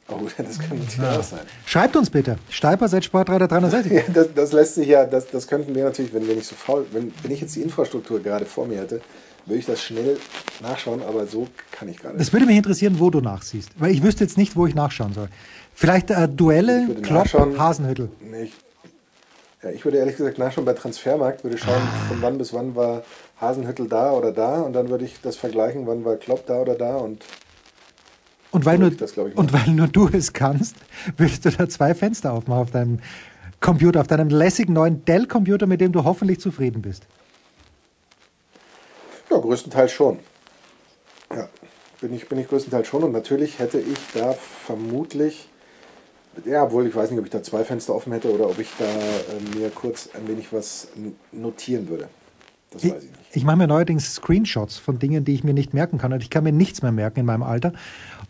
Oh, 0.08 0.20
das 0.38 0.58
könnte 0.58 0.76
natürlich 0.76 0.98
ja. 0.98 1.18
auch 1.18 1.22
sein. 1.22 1.40
Schreibt 1.64 1.96
uns 1.96 2.10
bitte. 2.10 2.38
Steiper 2.48 2.88
seit 2.88 3.04
Sportreiter 3.04 3.48
360. 3.48 3.92
Ja, 3.96 4.02
das, 4.12 4.28
das, 4.34 4.52
lässt 4.52 4.74
sich 4.76 4.88
ja, 4.88 5.04
das, 5.04 5.28
das 5.28 5.46
könnten 5.46 5.74
wir 5.74 5.84
natürlich, 5.84 6.14
wenn 6.14 6.26
wir 6.26 6.34
nicht 6.34 6.46
so 6.46 6.54
faul, 6.54 6.86
wenn, 6.92 7.12
wenn 7.22 7.30
ich 7.30 7.40
jetzt 7.40 7.56
die 7.56 7.62
Infrastruktur 7.62 8.20
gerade 8.20 8.44
vor 8.44 8.66
mir 8.66 8.80
hätte, 8.80 9.00
würde 9.46 9.58
ich 9.58 9.66
das 9.66 9.82
schnell 9.82 10.18
nachschauen, 10.60 11.02
aber 11.02 11.26
so 11.26 11.46
kann 11.70 11.88
ich 11.88 12.02
gar 12.02 12.10
nicht. 12.10 12.20
Das 12.20 12.32
würde 12.32 12.46
mich 12.46 12.56
interessieren, 12.56 12.98
wo 12.98 13.10
du 13.10 13.20
nachsiehst, 13.20 13.70
weil 13.78 13.92
ich 13.92 14.02
wüsste 14.02 14.24
jetzt 14.24 14.36
nicht, 14.36 14.56
wo 14.56 14.66
ich 14.66 14.74
nachschauen 14.74 15.12
soll. 15.12 15.28
Vielleicht 15.74 16.10
äh, 16.10 16.28
Duelle, 16.28 16.88
Klopp, 17.02 17.32
Hasenhüttel. 17.58 18.10
Nee, 18.20 18.44
ich, 18.44 18.52
ja, 19.62 19.70
ich 19.70 19.84
würde 19.84 19.98
ehrlich 19.98 20.16
gesagt 20.16 20.38
nachschauen 20.38 20.64
bei 20.64 20.74
Transfermarkt, 20.74 21.44
würde 21.44 21.58
schauen, 21.58 21.82
ah. 21.82 22.08
von 22.08 22.22
wann 22.22 22.38
bis 22.38 22.52
wann 22.52 22.74
war 22.74 23.02
Hasenhüttel 23.40 23.88
da 23.88 24.12
oder 24.12 24.32
da 24.32 24.62
und 24.62 24.72
dann 24.72 24.88
würde 24.88 25.04
ich 25.04 25.20
das 25.22 25.36
vergleichen, 25.36 25.86
wann 25.86 26.04
war 26.04 26.16
Klopp 26.16 26.46
da 26.46 26.60
oder 26.60 26.74
da 26.74 26.96
und 26.96 27.24
Und 28.56 28.64
weil, 28.64 28.78
nur, 28.78 28.90
das, 28.90 29.12
und 29.12 29.52
weil 29.52 29.68
nur 29.68 29.86
du 29.86 30.08
es 30.08 30.32
kannst, 30.32 30.76
würdest 31.18 31.44
du 31.44 31.50
da 31.50 31.68
zwei 31.68 31.94
Fenster 31.94 32.32
aufmachen 32.32 32.62
auf 32.62 32.70
deinem 32.70 33.00
Computer, 33.60 34.00
auf 34.00 34.06
deinem 34.06 34.30
lässigen 34.30 34.72
neuen 34.72 35.04
Dell-Computer, 35.04 35.66
mit 35.66 35.82
dem 35.82 35.92
du 35.92 36.04
hoffentlich 36.04 36.40
zufrieden 36.40 36.80
bist. 36.80 37.06
Ja, 39.30 39.36
größtenteils 39.36 39.92
schon. 39.92 40.20
Ja, 41.30 41.50
bin 42.00 42.14
ich, 42.14 42.26
bin 42.30 42.38
ich 42.38 42.48
größtenteils 42.48 42.88
schon. 42.88 43.02
Und 43.02 43.12
natürlich 43.12 43.58
hätte 43.58 43.78
ich 43.78 43.98
da 44.14 44.32
vermutlich, 44.32 45.50
ja, 46.46 46.64
obwohl 46.64 46.86
ich 46.86 46.96
weiß 46.96 47.10
nicht, 47.10 47.20
ob 47.20 47.26
ich 47.26 47.32
da 47.32 47.42
zwei 47.42 47.62
Fenster 47.62 47.94
offen 47.94 48.14
hätte 48.14 48.32
oder 48.32 48.48
ob 48.48 48.58
ich 48.58 48.70
da 48.78 48.86
äh, 48.86 49.58
mir 49.58 49.68
kurz 49.68 50.08
ein 50.14 50.26
wenig 50.28 50.50
was 50.50 50.88
notieren 51.30 51.90
würde. 51.90 52.08
Das 52.76 52.84
ich, 52.84 52.92
weiß 52.92 53.02
ich 53.02 53.10
nicht. 53.10 53.16
Ich 53.32 53.44
mache 53.44 53.56
mir 53.56 53.66
neuerdings 53.66 54.14
Screenshots 54.14 54.78
von 54.78 54.98
Dingen, 54.98 55.24
die 55.24 55.34
ich 55.34 55.44
mir 55.44 55.52
nicht 55.52 55.74
merken 55.74 55.98
kann. 55.98 56.12
Und 56.12 56.22
ich 56.22 56.30
kann 56.30 56.44
mir 56.44 56.52
nichts 56.52 56.82
mehr 56.82 56.92
merken 56.92 57.20
in 57.20 57.26
meinem 57.26 57.42
Alter. 57.42 57.72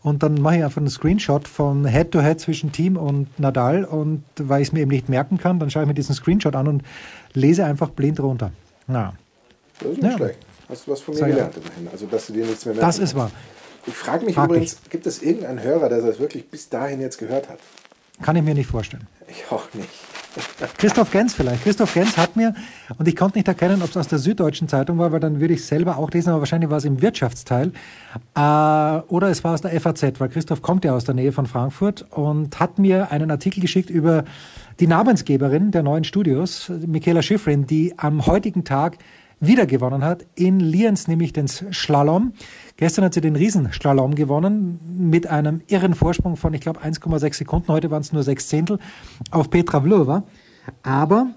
Und 0.03 0.23
dann 0.23 0.41
mache 0.41 0.57
ich 0.57 0.65
einfach 0.65 0.79
einen 0.79 0.91
Screenshot 0.91 1.47
von 1.47 1.85
Head-to-Head 1.85 2.39
-Head 2.39 2.39
zwischen 2.39 2.73
Team 2.73 2.97
und 2.97 3.39
Nadal. 3.39 3.85
Und 3.85 4.25
weil 4.39 4.63
ich 4.63 4.69
es 4.69 4.73
mir 4.73 4.81
eben 4.81 4.91
nicht 4.91 5.09
merken 5.09 5.39
kann, 5.39 5.61
dann 5.61 5.71
schaue 5.71 5.83
ich 5.83 5.89
mir 5.89 5.95
diesen 5.95 6.15
Screenshot 6.15 6.57
an 6.57 6.69
und 6.69 6.83
lese 7.35 7.65
einfach 7.65 7.91
blind 7.91 8.21
runter. 8.21 8.51
Na. 8.87 9.15
Das 9.79 9.91
ist 9.91 10.03
nicht 10.03 10.11
ja. 10.11 10.17
schlecht. 10.17 10.39
Hast 10.69 10.87
du 10.87 10.93
was 10.93 11.01
von 11.01 11.15
mir 11.15 11.21
Sag 11.21 11.31
gelernt 11.31 11.55
ja. 11.55 11.63
immerhin? 11.63 11.89
Also, 11.93 12.07
dass 12.07 12.27
du 12.27 12.33
dir 12.33 12.47
nichts 12.47 12.65
mehr 12.65 12.75
merken 12.75 12.87
Das 12.87 12.99
ist 12.99 13.15
wahr. 13.15 13.31
Ich 13.87 13.95
frage 13.95 14.25
mich 14.25 14.35
Frag 14.35 14.47
übrigens, 14.47 14.79
ich. 14.85 14.91
gibt 14.91 15.07
es 15.07 15.23
irgendeinen 15.23 15.63
Hörer, 15.63 15.89
der 15.89 16.03
das 16.03 16.19
wirklich 16.19 16.49
bis 16.49 16.69
dahin 16.69 17.01
jetzt 17.01 17.19
gehört 17.19 17.49
hat? 17.49 17.59
Kann 18.23 18.35
ich 18.35 18.43
mir 18.43 18.55
nicht 18.55 18.69
vorstellen. 18.69 19.07
Ich 19.29 19.45
auch 19.51 19.73
nicht. 19.75 19.89
Christoph 20.79 21.11
Gens 21.11 21.35
vielleicht. 21.35 21.63
Christoph 21.63 21.95
Gens 21.95 22.17
hat 22.17 22.37
mir, 22.37 22.55
und 22.99 23.09
ich 23.09 23.17
konnte 23.17 23.39
nicht 23.39 23.49
erkennen, 23.49 23.83
ob 23.83 23.91
es 23.91 23.97
aus 23.97 24.09
der 24.09 24.19
Süddeutschen 24.19 24.69
Zeitung 24.69 24.99
war, 24.99 25.13
weil 25.13 25.21
dann 25.21 25.41
würde 25.41 25.55
ich 25.55 25.65
selber 25.65 25.99
auch 25.99 26.11
lesen, 26.11 26.31
aber 26.31 26.41
wahrscheinlich 26.41 26.71
war 26.71 26.79
es 26.79 26.85
im 26.85 27.03
Wirtschaftsteil. 27.03 27.73
Äh, 28.35 28.41
oder 28.41 29.29
es 29.29 29.45
war 29.45 29.55
aus 29.55 29.63
der 29.63 29.79
FAZ, 29.81 30.19
weil 30.19 30.29
Christoph 30.29 30.63
kommt 30.63 30.85
ja 30.85 30.95
aus 30.95 31.05
der 31.05 31.15
Nähe 31.15 31.33
von 31.33 31.47
Frankfurt 31.47 32.07
und 32.11 32.59
hat 32.61 32.79
mir 32.79 33.11
einen 33.11 33.31
Artikel 33.31 33.61
geschickt 33.61 33.91
über 33.91 34.25
die 34.81 34.87
Namensgeberin 34.87 35.71
der 35.71 35.83
neuen 35.83 36.05
Studios, 36.05 36.71
Michaela 36.87 37.23
Schifrin, 37.23 37.67
die 37.67 37.95
am 37.97 38.27
heutigen 38.27 38.65
Tag 38.65 38.99
wieder 39.41 39.67
gewonnen 39.67 40.05
hat. 40.05 40.25
In 40.35 40.61
Lienz 40.61 41.09
nämlich 41.09 41.33
den 41.33 41.49
Slalom. 41.49 42.33
Gestern 42.77 43.07
hat 43.07 43.15
sie 43.15 43.23
den 43.23 43.37
Riesenslalom 43.37 44.15
gewonnen 44.15 44.81
mit 45.11 45.27
einem 45.27 45.63
irren 45.67 45.95
Vorsprung 45.95 46.37
von, 46.37 46.53
ich 46.53 46.61
glaube, 46.61 46.81
1,6 46.81 47.35
Sekunden. 47.35 47.69
Heute 47.69 47.91
waren 47.91 48.03
es 48.03 48.13
nur 48.13 48.23
sechs 48.23 48.49
Zehntel 48.49 48.79
auf 49.31 49.49
Petra 49.49 49.81
Vlhova. 49.81 50.25
Aber 50.83 51.29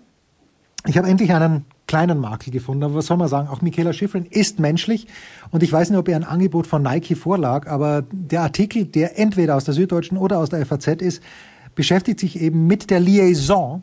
ich 0.86 0.98
habe 0.98 1.08
endlich 1.08 1.32
einen 1.32 1.66
kleinen 1.88 2.20
Makel 2.20 2.52
gefunden. 2.52 2.84
Aber 2.84 2.96
was 2.96 3.06
soll 3.06 3.18
man 3.18 3.30
sagen? 3.30 3.48
Auch 3.48 3.62
Michaela 3.62 3.94
Schifrin 3.94 4.26
ist 4.26 4.60
menschlich. 4.60 5.08
Und 5.52 5.64
ich 5.64 5.72
weiß 5.72 5.90
nicht, 5.90 6.00
ob 6.00 6.10
ihr 6.10 6.16
ein 6.18 6.26
Angebot 6.26 6.68
von 6.68 6.84
Nike 6.84 7.16
vorlag, 7.16 7.68
aber 7.68 8.04
der 8.12 8.42
Artikel, 8.42 8.86
der 8.86 9.18
entweder 9.18 9.56
aus 9.56 9.64
der 9.64 9.74
Süddeutschen 9.74 10.18
oder 10.18 10.40
aus 10.40 10.50
der 10.50 10.66
FAZ 10.66 10.88
ist, 11.02 11.24
beschäftigt 11.74 12.20
sich 12.20 12.40
eben 12.42 12.68
mit 12.68 12.90
der 12.90 13.00
Liaison 13.00 13.82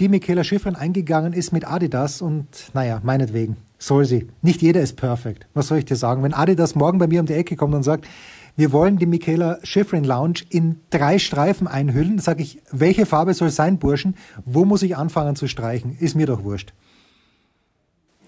die 0.00 0.08
Michaela 0.08 0.44
Schifrin 0.44 0.76
eingegangen 0.76 1.32
ist 1.32 1.52
mit 1.52 1.66
Adidas 1.66 2.22
und 2.22 2.46
naja, 2.72 3.00
meinetwegen, 3.02 3.56
soll 3.78 4.04
sie. 4.04 4.28
Nicht 4.42 4.62
jeder 4.62 4.80
ist 4.80 4.96
perfekt. 4.96 5.46
Was 5.54 5.68
soll 5.68 5.78
ich 5.78 5.84
dir 5.84 5.96
sagen? 5.96 6.22
Wenn 6.22 6.34
Adidas 6.34 6.74
morgen 6.74 6.98
bei 6.98 7.06
mir 7.06 7.20
um 7.20 7.26
die 7.26 7.34
Ecke 7.34 7.56
kommt 7.56 7.74
und 7.74 7.82
sagt, 7.82 8.06
wir 8.56 8.72
wollen 8.72 8.98
die 8.98 9.06
Michaela 9.06 9.60
Schifrin 9.62 10.02
Lounge 10.02 10.40
in 10.50 10.80
drei 10.90 11.20
Streifen 11.20 11.68
einhüllen, 11.68 12.18
sage 12.18 12.42
ich, 12.42 12.60
welche 12.72 13.06
Farbe 13.06 13.32
soll 13.32 13.50
sein, 13.50 13.78
Burschen? 13.78 14.16
Wo 14.44 14.64
muss 14.64 14.82
ich 14.82 14.96
anfangen 14.96 15.36
zu 15.36 15.46
streichen? 15.46 15.96
Ist 16.00 16.16
mir 16.16 16.26
doch 16.26 16.42
wurscht. 16.42 16.72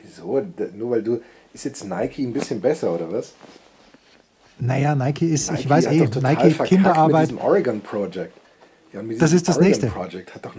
Wieso? 0.01 0.41
Nur 0.77 0.91
weil 0.91 1.03
du, 1.03 1.21
ist 1.53 1.65
jetzt 1.65 1.85
Nike 1.85 2.23
ein 2.23 2.33
bisschen 2.33 2.61
besser 2.61 2.95
oder 2.95 3.11
was? 3.11 3.35
Naja, 4.61 4.95
Nike 4.95 5.27
ist, 5.27 5.51
Nike 5.51 5.63
ich 5.63 5.69
weiß 5.69 5.87
eh, 5.87 6.09
Nike 6.21 6.65
Kinderarbeit. 6.65 7.23
Mit 7.23 7.31
diesem 7.31 7.39
Oregon 7.39 7.81
Project. 7.81 8.33
Ja, 8.93 9.03
das 9.03 9.33
ist 9.33 9.49
das 9.49 9.57
Oregon 9.57 9.69
nächste. 9.69 9.87
Project 9.89 10.35
hat 10.35 10.45
doch 10.45 10.55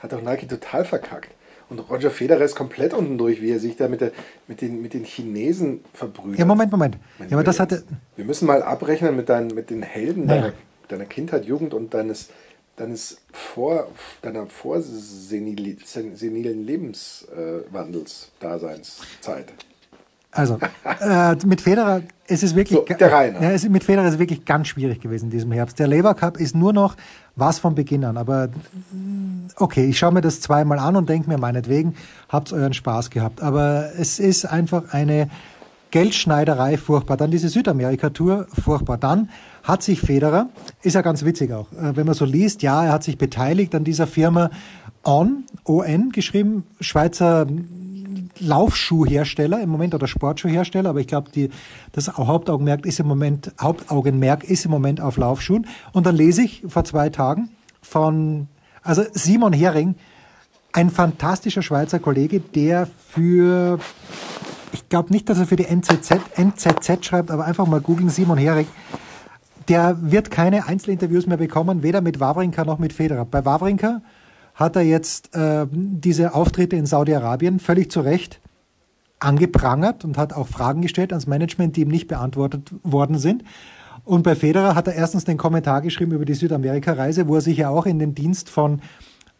hat 0.00 0.14
auch 0.14 0.22
Nike 0.22 0.46
total 0.46 0.84
verkackt. 0.84 1.28
Und 1.70 1.78
Roger 1.88 2.10
Federer 2.10 2.44
ist 2.44 2.56
komplett 2.56 2.92
unten 2.92 3.16
durch, 3.16 3.40
wie 3.40 3.52
er 3.52 3.60
sich 3.60 3.76
da 3.76 3.88
mit, 3.88 4.00
der, 4.00 4.10
mit, 4.48 4.60
den, 4.60 4.82
mit 4.82 4.92
den 4.92 5.04
Chinesen 5.04 5.84
verbrüht. 5.94 6.36
Ja, 6.38 6.44
Moment, 6.44 6.72
Moment. 6.72 6.98
Ja, 7.20 7.26
aber 7.32 7.44
das 7.44 7.60
hatte 7.60 7.84
wir 8.16 8.24
müssen 8.24 8.46
mal 8.46 8.62
abrechnen 8.62 9.16
mit, 9.16 9.28
dein, 9.28 9.46
mit 9.46 9.70
den 9.70 9.82
Helden 9.82 10.26
naja. 10.26 10.40
deiner, 10.42 10.54
deiner 10.88 11.04
Kindheit, 11.06 11.44
Jugend 11.46 11.72
und 11.72 11.94
deines, 11.94 12.30
deines 12.76 13.18
vor, 13.32 13.88
deiner 14.20 14.46
vorsenilen 14.46 15.78
Lebenswandels, 16.66 18.32
Daseinszeit. 18.40 19.52
Also, 20.32 20.58
äh, 21.00 21.34
mit 21.44 21.60
Federer 21.60 22.02
es 22.32 22.44
ist 22.44 22.54
wirklich, 22.54 22.78
so, 22.78 22.84
der 22.84 23.08
ja, 23.08 23.50
es 23.50 23.68
mit 23.68 23.82
Federer 23.82 24.06
ist 24.06 24.14
es 24.14 24.18
wirklich 24.20 24.44
ganz 24.44 24.68
schwierig 24.68 25.00
gewesen 25.00 25.24
in 25.26 25.30
diesem 25.30 25.50
Herbst. 25.50 25.80
Der 25.80 25.88
Lever 25.88 26.14
Cup 26.14 26.38
ist 26.38 26.54
nur 26.54 26.72
noch 26.72 26.94
was 27.34 27.58
von 27.58 27.74
Beginn 27.74 28.04
an. 28.04 28.16
Aber 28.16 28.50
okay, 29.56 29.86
ich 29.86 29.98
schaue 29.98 30.12
mir 30.12 30.20
das 30.20 30.40
zweimal 30.40 30.78
an 30.78 30.94
und 30.94 31.08
denke 31.08 31.28
mir 31.28 31.38
meinetwegen, 31.38 31.96
habt 32.28 32.52
euren 32.52 32.72
Spaß 32.72 33.10
gehabt. 33.10 33.42
Aber 33.42 33.90
es 33.98 34.20
ist 34.20 34.44
einfach 34.44 34.92
eine 34.92 35.28
Geldschneiderei 35.90 36.76
furchtbar. 36.76 37.16
Dann 37.16 37.32
diese 37.32 37.48
Südamerika-Tour 37.48 38.46
furchtbar. 38.62 38.96
Dann 38.96 39.28
hat 39.64 39.82
sich 39.82 40.00
Federer, 40.00 40.48
ist 40.82 40.94
ja 40.94 41.02
ganz 41.02 41.24
witzig 41.24 41.52
auch, 41.52 41.72
äh, 41.72 41.96
wenn 41.96 42.06
man 42.06 42.14
so 42.14 42.24
liest, 42.24 42.62
ja, 42.62 42.84
er 42.84 42.92
hat 42.92 43.02
sich 43.02 43.18
beteiligt 43.18 43.74
an 43.74 43.82
dieser 43.82 44.06
Firma 44.06 44.50
On, 45.02 45.44
ON 45.64 46.10
geschrieben, 46.10 46.64
Schweizer 46.78 47.46
Laufschuhhersteller 48.40 49.60
im 49.60 49.68
Moment 49.68 49.94
oder 49.94 50.06
Sportschuhhersteller, 50.06 50.90
aber 50.90 51.00
ich 51.00 51.06
glaube, 51.06 51.30
das 51.92 52.16
Hauptaugenmerk 52.16 52.86
ist 52.86 53.00
im 53.00 53.06
Moment, 53.06 53.52
Hauptaugenmerk 53.60 54.44
ist 54.44 54.64
im 54.64 54.70
Moment 54.70 55.00
auf 55.00 55.16
Laufschuhen. 55.16 55.66
Und 55.92 56.06
dann 56.06 56.16
lese 56.16 56.42
ich 56.42 56.62
vor 56.66 56.84
zwei 56.84 57.10
Tagen 57.10 57.50
von, 57.82 58.48
also 58.82 59.02
Simon 59.12 59.52
Hering, 59.52 59.94
ein 60.72 60.90
fantastischer 60.90 61.62
Schweizer 61.62 61.98
Kollege, 61.98 62.40
der 62.40 62.88
für, 63.08 63.78
ich 64.72 64.88
glaube 64.88 65.12
nicht, 65.12 65.28
dass 65.28 65.38
er 65.38 65.46
für 65.46 65.56
die 65.56 65.66
NZZ, 65.66 66.12
NZZ 66.36 67.04
schreibt, 67.04 67.30
aber 67.30 67.44
einfach 67.44 67.66
mal 67.66 67.80
googeln, 67.80 68.08
Simon 68.08 68.38
Hering, 68.38 68.66
der 69.68 69.98
wird 70.00 70.30
keine 70.30 70.66
Einzelinterviews 70.66 71.26
mehr 71.26 71.36
bekommen, 71.36 71.82
weder 71.82 72.00
mit 72.00 72.20
Wawrinka 72.20 72.64
noch 72.64 72.78
mit 72.78 72.92
Federer. 72.92 73.24
Bei 73.24 73.44
Wawrinka 73.44 74.00
hat 74.54 74.76
er 74.76 74.82
jetzt 74.82 75.34
äh, 75.34 75.66
diese 75.70 76.34
Auftritte 76.34 76.76
in 76.76 76.86
Saudi-Arabien 76.86 77.60
völlig 77.60 77.90
zu 77.90 78.00
Recht 78.00 78.40
angeprangert 79.18 80.04
und 80.04 80.18
hat 80.18 80.32
auch 80.32 80.48
Fragen 80.48 80.82
gestellt 80.82 81.12
ans 81.12 81.26
Management, 81.26 81.76
die 81.76 81.82
ihm 81.82 81.88
nicht 81.88 82.08
beantwortet 82.08 82.72
worden 82.82 83.18
sind. 83.18 83.44
Und 84.04 84.22
bei 84.22 84.34
Federer 84.34 84.74
hat 84.74 84.88
er 84.88 84.94
erstens 84.94 85.24
den 85.24 85.36
Kommentar 85.36 85.82
geschrieben 85.82 86.12
über 86.12 86.24
die 86.24 86.34
Südamerika-Reise, 86.34 87.28
wo 87.28 87.36
er 87.36 87.42
sich 87.42 87.58
ja 87.58 87.68
auch 87.68 87.86
in 87.86 87.98
den 87.98 88.14
Dienst 88.14 88.48
von 88.48 88.80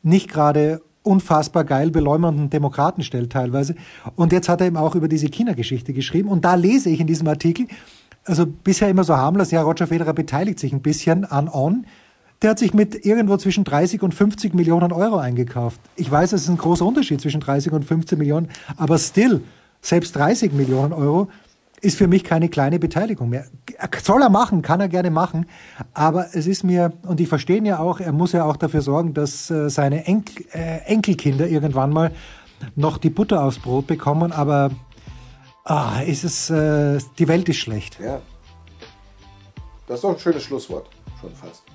nicht 0.02 0.30
gerade 0.30 0.82
unfassbar 1.02 1.64
geil 1.64 1.90
beläumernden 1.90 2.50
Demokraten 2.50 3.02
stellt 3.02 3.32
teilweise. 3.32 3.74
Und 4.16 4.32
jetzt 4.32 4.48
hat 4.48 4.60
er 4.60 4.66
eben 4.66 4.76
auch 4.76 4.94
über 4.94 5.08
diese 5.08 5.28
China-Geschichte 5.28 5.92
geschrieben. 5.94 6.28
Und 6.28 6.44
da 6.44 6.54
lese 6.54 6.90
ich 6.90 7.00
in 7.00 7.06
diesem 7.06 7.26
Artikel, 7.26 7.66
also 8.24 8.46
bisher 8.46 8.90
immer 8.90 9.04
so 9.04 9.16
harmlos, 9.16 9.50
ja, 9.50 9.62
Roger 9.62 9.86
Federer 9.86 10.12
beteiligt 10.12 10.58
sich 10.58 10.72
ein 10.72 10.82
bisschen 10.82 11.24
an 11.24 11.48
On. 11.48 11.86
Der 12.42 12.50
hat 12.50 12.58
sich 12.58 12.72
mit 12.72 13.04
irgendwo 13.04 13.36
zwischen 13.36 13.64
30 13.64 14.02
und 14.02 14.14
50 14.14 14.54
Millionen 14.54 14.92
Euro 14.92 15.18
eingekauft. 15.18 15.80
Ich 15.96 16.10
weiß, 16.10 16.32
es 16.32 16.42
ist 16.42 16.48
ein 16.48 16.56
großer 16.56 16.86
Unterschied 16.86 17.20
zwischen 17.20 17.40
30 17.40 17.72
und 17.72 17.84
15 17.84 18.18
Millionen, 18.18 18.48
aber 18.76 18.98
still, 18.98 19.42
selbst 19.82 20.16
30 20.16 20.52
Millionen 20.52 20.92
Euro 20.94 21.28
ist 21.82 21.96
für 21.96 22.08
mich 22.08 22.24
keine 22.24 22.48
kleine 22.48 22.78
Beteiligung 22.78 23.28
mehr. 23.28 23.46
Soll 24.02 24.22
er 24.22 24.30
machen, 24.30 24.62
kann 24.62 24.80
er 24.80 24.88
gerne 24.88 25.10
machen, 25.10 25.46
aber 25.94 26.28
es 26.34 26.46
ist 26.46 26.64
mir, 26.64 26.92
und 27.02 27.20
ich 27.20 27.28
verstehe 27.28 27.58
ihn 27.58 27.66
ja 27.66 27.78
auch, 27.78 28.00
er 28.00 28.12
muss 28.12 28.32
ja 28.32 28.44
auch 28.44 28.56
dafür 28.56 28.82
sorgen, 28.82 29.14
dass 29.14 29.50
äh, 29.50 29.68
seine 29.70 30.06
Enkel, 30.06 30.46
äh, 30.52 30.78
Enkelkinder 30.86 31.46
irgendwann 31.46 31.90
mal 31.90 32.12
noch 32.76 32.98
die 32.98 33.10
Butter 33.10 33.42
aufs 33.44 33.58
Brot 33.58 33.86
bekommen, 33.86 34.32
aber 34.32 34.70
ah, 35.64 36.00
ist 36.00 36.24
es, 36.24 36.50
äh, 36.50 36.98
die 37.18 37.28
Welt 37.28 37.48
ist 37.48 37.56
schlecht. 37.56 37.98
Ja. 38.00 38.20
Das 39.86 39.96
ist 39.96 40.04
doch 40.04 40.10
ein 40.10 40.18
schönes 40.18 40.42
Schlusswort, 40.42 40.88
schon 41.20 41.34
fast. 41.34 41.69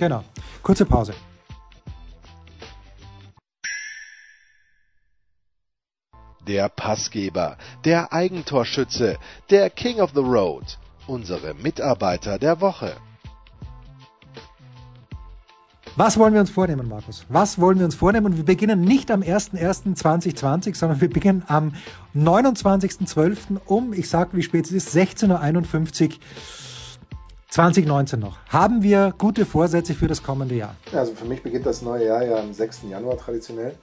Genau. 0.00 0.24
Kurze 0.62 0.86
Pause. 0.86 1.12
Der 6.48 6.70
Passgeber, 6.70 7.58
der 7.84 8.10
Eigentorschütze, 8.10 9.18
der 9.50 9.68
King 9.68 10.00
of 10.00 10.12
the 10.14 10.20
Road, 10.20 10.78
unsere 11.06 11.52
Mitarbeiter 11.52 12.38
der 12.38 12.62
Woche. 12.62 12.96
Was 15.96 16.16
wollen 16.18 16.32
wir 16.32 16.40
uns 16.40 16.50
vornehmen, 16.50 16.88
Markus? 16.88 17.26
Was 17.28 17.60
wollen 17.60 17.78
wir 17.78 17.84
uns 17.84 17.94
vornehmen? 17.94 18.38
Wir 18.38 18.44
beginnen 18.44 18.80
nicht 18.80 19.10
am 19.10 19.20
01.01.2020, 19.20 20.76
sondern 20.76 21.02
wir 21.02 21.10
beginnen 21.10 21.42
am 21.46 21.74
29.12. 22.16 23.60
um, 23.66 23.92
ich 23.92 24.08
sage, 24.08 24.30
wie 24.32 24.42
spät 24.42 24.64
es 24.64 24.72
ist, 24.72 24.96
16.51 24.96 26.08
Uhr 26.08 26.10
2019 27.50 28.18
noch. 28.20 28.38
Haben 28.48 28.82
wir 28.82 29.14
gute 29.18 29.44
Vorsätze 29.46 29.94
für 29.94 30.08
das 30.08 30.22
kommende 30.22 30.54
Jahr? 30.54 30.76
Ja, 30.92 31.00
also 31.00 31.14
für 31.14 31.24
mich 31.24 31.42
beginnt 31.42 31.66
das 31.66 31.82
neue 31.82 32.06
Jahr 32.06 32.24
ja 32.24 32.36
am 32.38 32.52
6. 32.52 32.82
Januar 32.88 33.16
traditionell. 33.16 33.76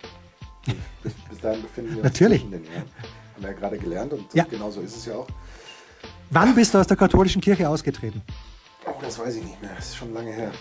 Bis, 1.03 1.13
bis 1.29 1.39
dahin 1.39 1.61
befinden 1.61 1.91
wir 1.91 1.97
uns 1.97 2.03
Natürlich. 2.03 2.43
in 2.43 2.51
den 2.51 2.63
Jahren. 2.65 2.75
Haben 3.35 3.43
wir 3.43 3.49
ja 3.51 3.55
gerade 3.55 3.77
gelernt 3.77 4.13
und 4.13 4.33
ja. 4.33 4.43
genau 4.49 4.69
so 4.71 4.81
ist 4.81 4.95
es 4.97 5.05
ja 5.05 5.15
auch. 5.15 5.27
Wann 6.29 6.55
bist 6.55 6.73
du 6.73 6.77
aus 6.79 6.87
der 6.87 6.97
katholischen 6.97 7.41
Kirche 7.41 7.69
ausgetreten? 7.69 8.21
Oh, 8.85 8.97
Oh, 8.97 9.01
das 9.01 9.19
weiß 9.19 9.35
ich 9.35 9.43
nicht 9.43 9.61
mehr. 9.61 9.71
Das 9.75 9.89
ist 9.89 9.97
schon 9.97 10.13
lange 10.13 10.31
her. 10.31 10.51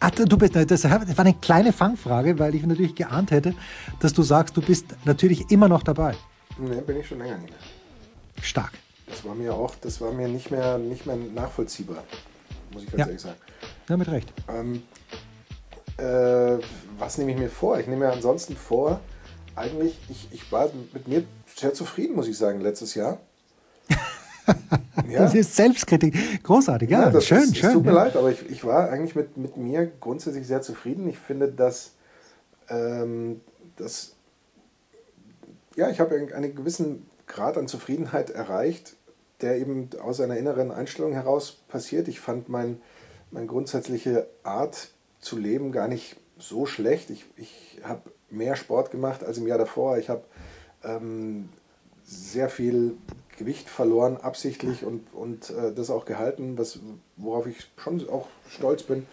Ach, 0.00 0.10
du 0.10 0.36
bist, 0.36 0.54
das 0.54 0.84
war 0.84 1.00
eine 1.18 1.34
kleine 1.34 1.72
Fangfrage, 1.72 2.38
weil 2.38 2.54
ich 2.54 2.64
natürlich 2.64 2.94
geahnt 2.94 3.30
hätte, 3.30 3.54
dass 4.00 4.12
du 4.12 4.22
sagst, 4.22 4.56
du 4.56 4.60
bist 4.60 4.86
natürlich 5.04 5.50
immer 5.50 5.68
noch 5.68 5.82
dabei. 5.82 6.14
Ne, 6.58 6.82
bin 6.82 6.98
ich 6.98 7.06
schon 7.06 7.18
länger 7.18 7.38
nicht 7.38 7.50
mehr. 7.50 7.58
Stark. 8.42 8.72
Das 9.06 9.24
war 9.24 9.34
mir 9.34 9.54
auch, 9.54 9.74
das 9.76 10.00
war 10.00 10.12
mir 10.12 10.28
nicht 10.28 10.50
mehr, 10.50 10.78
nicht 10.78 11.06
mehr 11.06 11.16
nachvollziehbar, 11.16 12.02
muss 12.72 12.82
ich 12.82 12.90
ganz 12.90 12.98
Ja. 13.00 13.06
ehrlich 13.06 13.20
sagen. 13.20 13.36
Ja, 13.88 13.96
mit 13.96 14.08
Recht. 14.10 14.32
Ähm, 14.48 14.82
äh, 15.96 16.58
was 16.98 17.18
nehme 17.18 17.32
ich 17.32 17.38
mir 17.38 17.48
vor? 17.48 17.78
Ich 17.78 17.86
nehme 17.86 18.06
mir 18.06 18.12
ansonsten 18.12 18.56
vor, 18.56 19.00
eigentlich, 19.54 19.96
ich, 20.10 20.28
ich 20.32 20.52
war 20.52 20.68
mit 20.92 21.08
mir 21.08 21.24
sehr 21.54 21.72
zufrieden, 21.72 22.16
muss 22.16 22.28
ich 22.28 22.36
sagen, 22.36 22.60
letztes 22.60 22.94
Jahr. 22.94 23.20
ja, 25.08 25.20
Das 25.20 25.34
ist 25.34 25.54
Selbstkritik. 25.56 26.42
Großartig, 26.42 26.90
ja. 26.90 27.10
das 27.10 27.26
schön, 27.26 27.38
ist, 27.38 27.56
schön. 27.56 27.68
Es 27.68 27.74
tut 27.74 27.84
mir 27.84 27.92
ja. 27.92 28.04
leid, 28.04 28.16
aber 28.16 28.30
ich, 28.30 28.48
ich 28.50 28.64
war 28.64 28.90
eigentlich 28.90 29.14
mit, 29.14 29.36
mit 29.36 29.56
mir 29.56 29.86
grundsätzlich 30.00 30.46
sehr 30.46 30.62
zufrieden. 30.62 31.08
Ich 31.08 31.18
finde, 31.18 31.48
dass, 31.48 31.92
ähm, 32.68 33.40
dass 33.76 34.12
ja, 35.76 35.90
ich 35.90 36.00
habe 36.00 36.14
einen 36.34 36.54
gewissen 36.54 37.08
Grad 37.26 37.56
an 37.56 37.68
Zufriedenheit 37.68 38.30
erreicht, 38.30 38.95
der 39.40 39.58
eben 39.58 39.90
aus 40.02 40.20
einer 40.20 40.36
inneren 40.36 40.70
Einstellung 40.70 41.12
heraus 41.12 41.62
passiert. 41.68 42.08
Ich 42.08 42.20
fand 42.20 42.48
mein, 42.48 42.80
meine 43.30 43.46
grundsätzliche 43.46 44.28
Art 44.42 44.90
zu 45.20 45.36
leben 45.36 45.72
gar 45.72 45.88
nicht 45.88 46.16
so 46.38 46.66
schlecht. 46.66 47.10
Ich, 47.10 47.24
ich 47.36 47.80
habe 47.82 48.10
mehr 48.30 48.56
Sport 48.56 48.90
gemacht 48.90 49.24
als 49.24 49.38
im 49.38 49.46
Jahr 49.46 49.58
davor. 49.58 49.98
Ich 49.98 50.08
habe 50.08 50.24
ähm, 50.84 51.48
sehr 52.04 52.48
viel 52.48 52.96
Gewicht 53.36 53.68
verloren, 53.68 54.16
absichtlich 54.16 54.84
und, 54.84 55.12
und 55.12 55.50
äh, 55.50 55.72
das 55.72 55.90
auch 55.90 56.04
gehalten, 56.04 56.56
was, 56.56 56.78
worauf 57.16 57.46
ich 57.46 57.68
schon 57.76 58.08
auch 58.08 58.28
stolz 58.48 58.82
bin. 58.82 59.06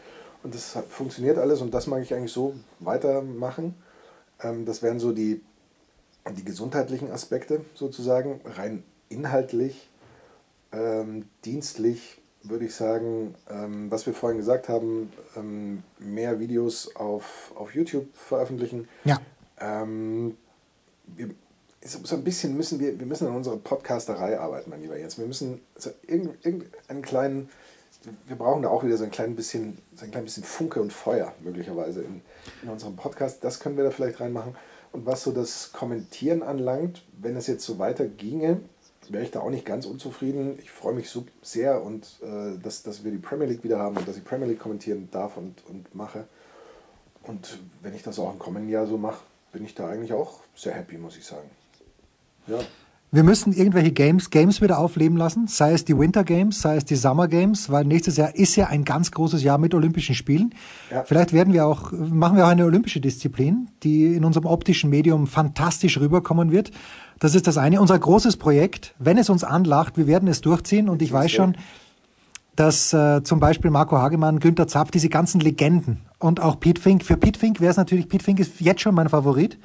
Und 0.44 0.56
das 0.56 0.76
hat, 0.76 0.86
funktioniert 0.86 1.38
alles 1.38 1.62
und 1.62 1.74
das 1.74 1.88
mag 1.88 2.02
ich 2.02 2.14
eigentlich 2.14 2.32
so 2.32 2.54
weitermachen. 2.80 3.76
Ähm, 4.42 4.66
das 4.66 4.82
wären 4.82 5.00
so 5.00 5.12
die, 5.12 5.42
die 6.38 6.46
gesundheitlichen 6.46 7.12
Aspekte 7.12 7.66
sozusagen, 7.74 8.42
rein 8.46 8.84
inhaltlich, 9.10 9.90
ähm, 10.74 11.26
dienstlich 11.46 12.20
würde 12.44 12.66
ich 12.66 12.76
sagen, 12.76 13.36
ähm, 13.50 13.90
was 13.90 14.06
wir 14.06 14.14
vorhin 14.14 14.38
gesagt 14.38 14.68
haben, 14.68 15.12
ähm, 15.38 15.84
mehr 15.98 16.40
Videos 16.40 16.94
auf, 16.96 17.54
auf 17.56 17.74
YouTube 17.74 18.08
veröffentlichen. 18.14 18.88
Ja. 19.06 19.22
Ähm, 19.60 20.36
wir, 21.08 21.30
so 21.86 22.16
ein 22.16 22.24
bisschen 22.24 22.56
müssen 22.56 22.80
wir, 22.80 22.98
wir 22.98 23.06
müssen 23.06 23.28
an 23.28 23.36
unserer 23.36 23.58
Podcasterei 23.58 24.40
arbeiten, 24.40 24.70
mein 24.70 24.82
Lieber 24.82 24.98
Jens. 24.98 25.18
Wir 25.18 25.26
müssen 25.26 25.62
so 25.76 25.90
irgend, 26.08 26.46
irgendeinen 26.46 27.02
kleinen, 27.02 27.50
wir 28.28 28.36
brauchen 28.36 28.62
da 28.62 28.70
auch 28.70 28.84
wieder 28.84 28.98
so 28.98 29.04
ein 29.04 29.12
klein 29.12 29.36
bisschen, 29.36 29.78
so 29.96 30.06
ein 30.06 30.12
klein 30.12 30.24
bisschen 30.26 30.44
Funke 30.44 30.82
und 30.82 30.92
Feuer 30.92 31.34
möglicherweise 31.42 32.02
in, 32.02 32.22
in 32.62 32.70
unserem 32.70 32.96
Podcast. 32.96 33.44
Das 33.44 33.60
können 33.60 33.78
wir 33.78 33.84
da 33.84 33.92
vielleicht 33.92 34.20
reinmachen. 34.20 34.56
Und 34.92 35.06
was 35.06 35.24
so 35.24 35.32
das 35.32 35.72
Kommentieren 35.72 36.44
anlangt, 36.44 37.04
wenn 37.20 37.36
es 37.36 37.48
jetzt 37.48 37.66
so 37.66 37.80
weiter 37.80 38.06
ginge, 38.06 38.62
wäre 39.12 39.24
ich 39.24 39.32
da 39.32 39.42
auch 39.42 39.50
nicht 39.50 39.66
ganz 39.66 39.86
unzufrieden. 39.86 40.58
Ich 40.62 40.72
freue 40.72 40.94
mich 40.94 41.10
so 41.10 41.26
sehr 41.42 41.84
und 41.84 42.06
äh, 42.22 42.58
dass, 42.62 42.84
dass 42.84 43.04
wir 43.04 43.12
die 43.12 43.18
Premier 43.18 43.48
League 43.48 43.63
wieder 43.63 43.80
haben 43.80 43.98
und 43.98 44.08
dass 44.08 44.18
ich 44.18 44.24
Premier 44.24 44.48
League 44.48 44.60
kommentieren 44.60 45.10
darf 45.12 45.38
und, 45.38 45.63
und 45.68 45.94
mache. 45.96 46.26
Und 47.24 47.60
wenn 47.82 47.94
ich 47.94 48.04
das 48.04 48.20
auch 48.20 48.32
im 48.32 48.39
kommenden 48.39 48.70
Jahr 48.70 48.86
so 48.86 48.98
mache, 48.98 49.24
bin 49.52 49.66
ich 49.66 49.76
da 49.76 49.88
eigentlich 49.88 50.13
auch 50.13 50.42
sehr 50.56 50.74
happy, 50.74 50.98
muss 50.98 51.18
ich 51.18 51.26
sagen. 51.26 51.50
Ja, 52.48 52.60
Wir 53.13 53.21
müssen 53.23 53.54
irgendwelche 53.54 53.91
Games, 53.91 54.32
Games 54.32 54.60
wieder 54.60 54.80
aufleben 54.80 55.17
lassen, 55.17 55.45
sei 55.45 55.73
es 55.73 55.86
die 55.86 55.95
Winter 55.95 56.23
Games, 56.23 56.63
sei 56.63 56.78
es 56.78 56.84
die 56.84 56.95
Summer 56.95 57.28
Games, 57.28 57.69
weil 57.69 57.86
nächstes 57.86 58.17
Jahr 58.17 58.36
ist 58.36 58.56
ja 58.56 58.69
ein 58.69 58.84
ganz 58.86 59.12
großes 59.12 59.43
Jahr 59.43 59.60
mit 59.60 59.76
Olympischen 59.76 60.15
Spielen. 60.15 60.56
Ja. 60.89 61.04
Vielleicht 61.04 61.32
werden 61.32 61.54
wir 61.54 61.67
auch, 61.67 61.91
machen 61.91 62.38
wir 62.38 62.45
auch 62.45 62.49
eine 62.49 62.65
olympische 62.65 63.02
Disziplin, 63.02 63.69
die 63.84 64.15
in 64.15 64.26
unserem 64.26 64.47
optischen 64.47 64.89
Medium 64.89 65.28
fantastisch 65.28 65.99
rüberkommen 65.99 66.52
wird. 66.52 66.71
Das 67.19 67.36
ist 67.36 67.45
das 67.45 67.60
eine. 67.60 67.82
Unser 67.82 67.99
großes 67.99 68.38
Projekt, 68.38 68.95
wenn 68.97 69.19
es 69.19 69.30
uns 69.30 69.43
anlacht, 69.43 69.95
wir 69.95 70.08
werden 70.08 70.28
es 70.28 70.41
durchziehen 70.41 70.89
und 70.89 71.04
ich 71.04 71.13
weiß 71.13 71.30
schon, 71.30 71.56
dass 72.56 72.93
äh, 72.93 73.21
zum 73.21 73.39
Beispiel 73.39 73.69
Marco 73.69 73.95
Hagemann, 73.95 74.39
Günther 74.39 74.67
Zapf, 74.67 74.89
diese 74.89 75.10
ganzen 75.10 75.39
Legenden 75.39 75.99
und 76.17 76.39
auch 76.39 76.60
Pete 76.60 76.82
Fink. 76.82 77.04
Für 77.04 77.17
Pete 77.17 77.39
Fink 77.39 77.62
wäre 77.62 77.69
es 77.69 77.78
natürlich, 77.78 78.10
Pete 78.10 78.23
Fink 78.23 78.39
ist 78.39 78.60
jetzt 78.60 78.82
schon 78.82 78.95
mein 78.95 79.10
Favorit. 79.10 79.60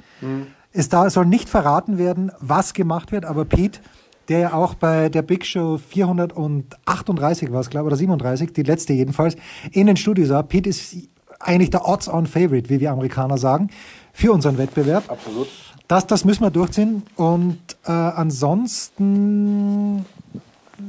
Es 0.71 0.89
da 0.89 1.09
soll 1.09 1.25
nicht 1.25 1.49
verraten 1.49 1.97
werden, 1.97 2.31
was 2.39 2.73
gemacht 2.73 3.11
wird, 3.11 3.25
aber 3.25 3.45
Pete, 3.45 3.79
der 4.27 4.39
ja 4.39 4.53
auch 4.53 4.75
bei 4.75 5.09
der 5.09 5.23
Big 5.23 5.45
Show 5.45 5.77
438 5.79 7.51
war 7.51 7.61
es, 7.61 7.69
glaube 7.69 7.87
ich, 7.87 7.87
oder 7.87 7.95
37, 7.97 8.53
die 8.53 8.63
letzte 8.63 8.93
jedenfalls, 8.93 9.35
in 9.71 9.87
den 9.87 9.97
Studios 9.97 10.29
war. 10.29 10.43
Pete 10.43 10.69
ist 10.69 10.95
eigentlich 11.39 11.71
der 11.71 11.87
Odds-on-Favorite, 11.87 12.69
wie 12.69 12.79
wir 12.79 12.91
Amerikaner 12.91 13.37
sagen, 13.37 13.69
für 14.13 14.31
unseren 14.31 14.57
Wettbewerb. 14.57 15.09
absolut. 15.09 15.47
Das, 15.87 16.05
das 16.05 16.23
müssen 16.23 16.43
wir 16.43 16.51
durchziehen. 16.51 17.01
Und 17.15 17.57
äh, 17.85 17.91
ansonsten 17.91 18.85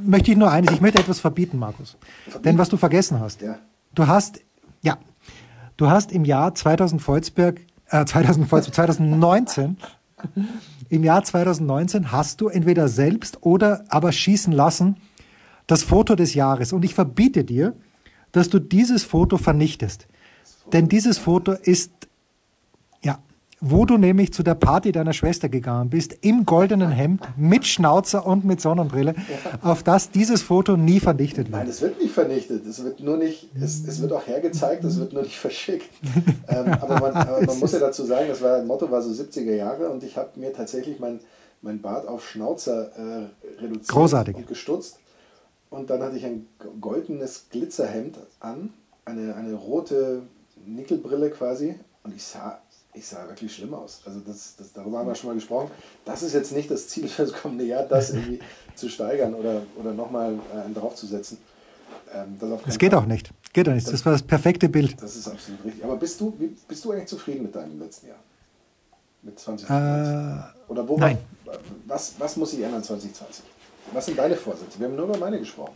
möchte 0.04 0.32
ich 0.32 0.36
nur 0.36 0.50
eines, 0.50 0.72
ich 0.72 0.82
möchte 0.82 1.00
etwas 1.00 1.20
verbieten, 1.20 1.58
Markus. 1.58 1.96
Denn 2.44 2.58
was 2.58 2.68
du 2.68 2.76
vergessen 2.76 3.18
hast, 3.20 3.40
Ja. 3.40 3.56
du 3.94 4.06
hast, 4.06 4.40
ja, 4.82 4.98
du 5.78 5.88
hast 5.88 6.12
im 6.12 6.26
Jahr 6.26 6.54
2000 6.54 7.00
Volzberg, 7.00 7.62
äh, 7.90 8.04
2000 8.04 8.48
Volzberg, 8.48 8.74
2019, 8.74 9.76
im 10.88 11.04
Jahr 11.04 11.22
2019 11.24 12.12
hast 12.12 12.40
du 12.40 12.48
entweder 12.48 12.88
selbst 12.88 13.38
oder 13.42 13.84
aber 13.88 14.12
schießen 14.12 14.52
lassen 14.52 14.96
das 15.66 15.82
Foto 15.82 16.16
des 16.16 16.34
Jahres. 16.34 16.72
Und 16.72 16.84
ich 16.84 16.94
verbiete 16.94 17.44
dir, 17.44 17.74
dass 18.32 18.48
du 18.48 18.58
dieses 18.58 19.04
Foto 19.04 19.38
vernichtest. 19.38 20.08
Denn 20.72 20.88
dieses 20.88 21.18
Foto 21.18 21.52
ist, 21.52 21.92
wo 23.60 23.84
du 23.84 23.98
nämlich 23.98 24.32
zu 24.32 24.42
der 24.42 24.54
Party 24.54 24.90
deiner 24.92 25.12
Schwester 25.12 25.48
gegangen 25.48 25.90
bist, 25.90 26.16
im 26.22 26.46
goldenen 26.46 26.90
Hemd, 26.90 27.22
mit 27.36 27.66
Schnauzer 27.66 28.26
und 28.26 28.44
mit 28.44 28.60
Sonnenbrille, 28.60 29.14
auf 29.62 29.82
das 29.82 30.10
dieses 30.10 30.42
Foto 30.42 30.76
nie 30.76 31.00
vernichtet 31.00 31.50
Nein, 31.50 31.66
wird. 31.66 31.74
es 31.74 31.82
wird 31.82 32.00
nicht 32.00 32.12
vernichtet. 32.12 32.66
Es 32.66 32.82
wird 32.82 33.00
nur 33.00 33.16
nicht, 33.18 33.50
es, 33.60 33.86
es 33.86 34.00
wird 34.00 34.12
auch 34.12 34.26
hergezeigt, 34.26 34.84
es 34.84 34.98
wird 34.98 35.12
nur 35.12 35.22
nicht 35.22 35.38
verschickt. 35.38 35.90
ähm, 36.48 36.72
aber 36.80 37.00
man, 37.00 37.12
aber 37.14 37.42
man 37.44 37.58
muss 37.58 37.72
ja 37.72 37.78
dazu 37.78 38.04
sagen, 38.04 38.28
das 38.28 38.40
war, 38.40 38.62
Motto 38.62 38.90
war 38.90 39.02
so 39.02 39.10
70er 39.10 39.54
Jahre 39.54 39.90
und 39.90 40.02
ich 40.02 40.16
habe 40.16 40.38
mir 40.40 40.52
tatsächlich 40.52 40.98
mein, 40.98 41.20
mein 41.60 41.82
Bart 41.82 42.08
auf 42.08 42.26
Schnauzer 42.26 42.90
äh, 42.96 43.60
reduziert 43.62 43.88
Großartig. 43.88 44.36
und 44.36 44.46
gestutzt. 44.46 44.98
Und 45.68 45.90
dann 45.90 46.02
hatte 46.02 46.16
ich 46.16 46.24
ein 46.24 46.46
goldenes 46.80 47.46
Glitzerhemd 47.50 48.18
an, 48.40 48.70
eine, 49.04 49.36
eine 49.36 49.54
rote 49.54 50.22
Nickelbrille 50.66 51.30
quasi 51.30 51.74
und 52.02 52.14
ich 52.14 52.24
sah, 52.24 52.60
ich 52.92 53.06
sah 53.06 53.26
wirklich 53.28 53.54
schlimm 53.54 53.74
aus. 53.74 54.00
Also 54.04 54.20
das, 54.20 54.56
das, 54.56 54.72
darüber 54.72 54.98
haben 54.98 55.08
wir 55.08 55.14
schon 55.14 55.28
mal 55.30 55.34
gesprochen. 55.34 55.70
Das 56.04 56.22
ist 56.22 56.32
jetzt 56.34 56.52
nicht 56.52 56.70
das 56.70 56.88
Ziel 56.88 57.08
für 57.08 57.22
das 57.26 57.32
kommende 57.32 57.64
Jahr, 57.64 57.84
das 57.84 58.10
irgendwie 58.10 58.40
zu 58.74 58.88
steigern 58.88 59.34
oder, 59.34 59.62
oder 59.76 59.92
nochmal 59.92 60.34
äh, 60.34 60.72
draufzusetzen. 60.72 61.38
Ähm, 62.12 62.36
das, 62.40 62.62
Das 62.66 62.78
geht 62.78 62.92
Fall. 62.92 63.00
auch 63.00 63.06
nicht. 63.06 63.30
Geht 63.52 63.68
auch 63.68 63.72
nicht. 63.72 63.90
Das 63.90 64.04
war 64.04 64.12
das 64.12 64.22
perfekte 64.22 64.68
Bild. 64.68 65.00
Das 65.00 65.16
ist 65.16 65.28
absolut 65.28 65.64
richtig. 65.64 65.84
Aber 65.84 65.96
bist 65.96 66.20
du, 66.20 66.36
bist 66.66 66.84
du 66.84 66.92
eigentlich 66.92 67.08
zufrieden 67.08 67.44
mit 67.44 67.54
deinem 67.54 67.78
letzten 67.78 68.08
Jahr? 68.08 68.18
Mit 69.22 69.38
2020? 69.38 69.70
Äh, 69.70 70.72
Oder 70.72 70.88
wo, 70.88 70.96
nein. 70.96 71.18
Was, 71.86 72.14
was 72.18 72.36
muss 72.36 72.50
sich 72.52 72.60
ändern 72.62 72.82
2020? 72.82 73.44
Was 73.92 74.06
sind 74.06 74.18
deine 74.18 74.36
Vorsätze? 74.36 74.78
Wir 74.78 74.86
haben 74.86 74.96
nur 74.96 75.06
über 75.06 75.18
meine 75.18 75.38
gesprochen. 75.38 75.74